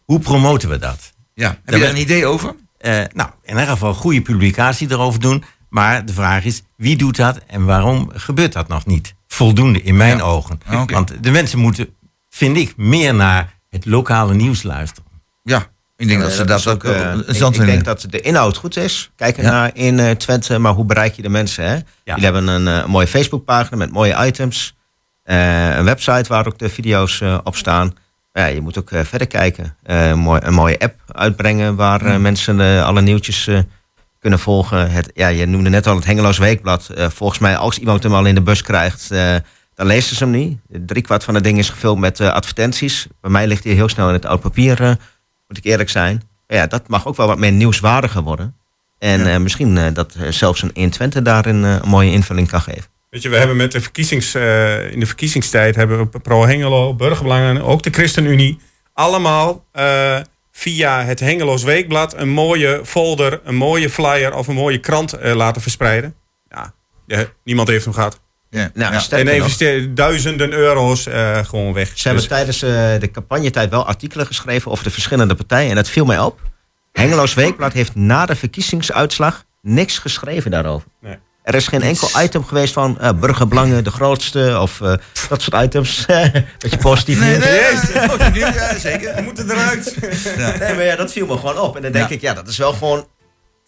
[0.05, 1.11] Hoe promoten we dat?
[1.33, 1.47] Ja.
[1.49, 2.55] Heb Dat je daar een idee over?
[2.77, 5.43] Eh, nou, in ieder geval goede publicatie erover doen.
[5.69, 9.13] Maar de vraag is, wie doet dat en waarom gebeurt dat nog niet?
[9.27, 10.23] Voldoende in mijn Ja.
[10.23, 10.59] ogen.
[10.65, 10.83] Ah.
[10.89, 11.89] Want de mensen moeten,
[12.29, 15.09] vind ik, meer naar het lokale nieuws luisteren.
[15.43, 15.67] Ja.
[16.01, 19.11] Ik denk dat ze dat ook eh, eh, ik, denk dat de inhoud goed is.
[19.15, 19.51] Kijken Ja.
[19.51, 21.65] naar in eh, Twente, maar hoe bereik je de mensen?
[21.65, 21.77] Hè?
[22.03, 24.75] Jullie hebben een mooie Facebookpagina met mooie items.
[25.23, 27.93] Een website waar ook de video's op staan.
[28.33, 29.75] Ja, je moet ook verder kijken.
[29.83, 33.49] Een, mooi, een mooie app uitbrengen waar mensen alle nieuwtjes
[34.19, 34.91] kunnen volgen.
[34.91, 36.89] Het, ja, je noemde net al het Hengeloos Weekblad.
[36.95, 39.09] Volgens mij, als iemand hem al in de bus krijgt,
[39.75, 40.57] dan lezen ze hem niet.
[40.67, 43.07] Drie kwart van het ding is gevuld met advertenties.
[43.21, 44.97] Bij mij ligt hij heel snel in het oud papier,
[45.51, 46.21] moet ik eerlijk zijn.
[46.47, 48.55] Maar ja, dat mag ook wel wat meer nieuwswaardiger worden.
[48.99, 49.33] En Ja.
[49.33, 52.83] eh, misschien eh, dat eh, zelfs een 120 daarin eh, een mooie invulling kan geven.
[53.09, 57.61] Weet je, we hebben met de verkiezings, in de verkiezingstijd hebben we Pro Hengelo, Burgerbelangen,
[57.61, 58.59] ook de ChristenUnie,
[58.93, 59.65] allemaal
[60.51, 65.61] via het Hengeloos Weekblad een mooie folder, een mooie flyer of een mooie krant laten
[65.61, 66.15] verspreiden.
[66.49, 66.73] Ja,
[67.43, 68.19] niemand heeft hem gehad.
[68.53, 68.69] Ja.
[68.73, 69.01] Nou, ja.
[69.09, 71.87] en investeren duizenden euro's eh, gewoon weg.
[71.93, 75.69] Ze hebben Dus- tijdens eh, de campagnetijd wel artikelen geschreven over de verschillende partijen.
[75.69, 76.39] En dat viel mij op.
[76.91, 80.87] Hengeloos Weekblad heeft na de verkiezingsuitslag niks geschreven daarover.
[81.01, 81.17] Nee.
[81.43, 84.93] Er is geen enkel item geweest van eh, burgerbelangen de grootste of eh,
[85.29, 86.05] dat soort items.
[86.59, 89.15] Beetje positief Nee, nee, positief, ja, zeker.
[89.15, 89.95] We moeten eruit.
[90.59, 91.75] Nee, maar ja, dat viel me gewoon op.
[91.75, 92.15] En dan denk Ja.
[92.15, 93.07] ik, ja, dat is wel gewoon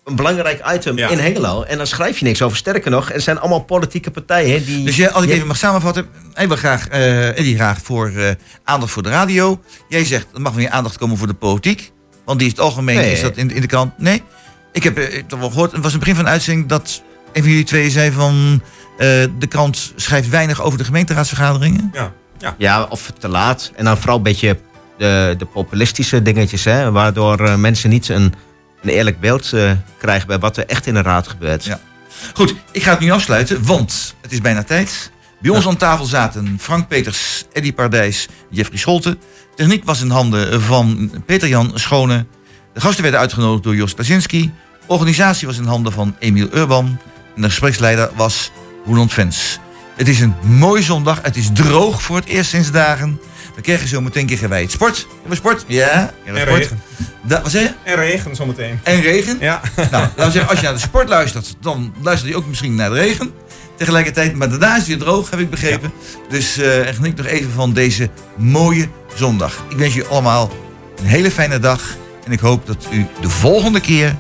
[0.06, 1.10] een belangrijk item Ja.
[1.10, 1.62] in Hengelo.
[1.64, 2.58] En dan schrijf je niks over.
[2.58, 4.84] Sterker nog, er zijn allemaal politieke partijen die...
[4.86, 8.08] Dus je, als ik je- even mag samenvatten, hij wil graag, eh Eddie graag voor
[8.10, 8.30] eh,
[8.64, 9.62] aandacht voor de radio.
[9.90, 11.92] Jij zegt, er mag meer aandacht komen voor de politiek.
[12.26, 13.12] Want die is het algemeen, Nee.
[13.12, 13.98] is dat in, in de krant.
[13.98, 14.24] Nee,
[14.72, 17.02] ik heb eh, toch wel gehoord, het was in het begin van de uitzending dat
[17.34, 18.62] een van jullie twee zei van...
[18.98, 19.08] eh,
[19.40, 21.90] de krant schrijft weinig over de gemeenteraadsvergaderingen.
[21.94, 22.56] Ja, ja.
[22.58, 23.72] Ja, of te laat.
[23.76, 24.58] En dan vooral een beetje
[24.98, 28.34] de, de populistische dingetjes, hè, waardoor eh, mensen niet een,
[28.84, 31.64] een eerlijk beeld eh, krijgen bij wat er echt in de raad gebeurt.
[31.66, 31.80] Ja.
[32.34, 35.12] Goed, ik ga het nu afsluiten, want het is bijna tijd.
[35.40, 39.18] Bij ons aan tafel zaten Frank Peters, Eddy Pardijs, Jeffrey Scholte.
[39.56, 42.26] Techniek was in handen van Peter-Jan Schone.
[42.74, 44.52] De gasten werden uitgenodigd door Jos Klasinski.
[44.88, 46.98] Organisatie was in handen van Emiel Urban.
[47.36, 48.52] En de gespreksleider was
[48.86, 49.60] Roland Vens.
[49.96, 51.20] Het is een mooie zondag.
[51.22, 53.20] Het is droog voor het eerst sinds dagen.
[53.56, 54.98] We krijgen zo meteen wij het sport.
[55.12, 55.66] Hebben we sport?
[55.68, 56.14] Ja.
[56.26, 56.58] En sport.
[56.58, 56.82] regen.
[57.22, 57.72] Da- wat je?
[57.84, 58.80] En regen zometeen.
[58.84, 59.38] En regen.
[59.40, 59.62] Ja.
[59.76, 62.76] Nou, laten we zeggen, als je naar de sport luistert, dan luister je ook misschien
[62.76, 63.32] naar de regen.
[63.78, 65.92] Tegelijkertijd, maar daarna is het weer droog, heb ik begrepen.
[66.30, 69.64] Dus eh en geniet nog even van deze mooie zondag.
[69.70, 70.52] Ik wens je allemaal
[71.00, 71.82] een hele fijne dag.
[72.26, 74.16] En ik hoop dat u de volgende keer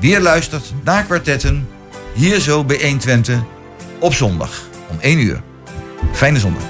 [0.00, 1.68] weer luistert naar kwartetten.
[2.14, 3.38] Hier zo bij 120
[4.00, 5.42] op zondag om 1 uur.
[6.12, 6.62] Fijne zondag.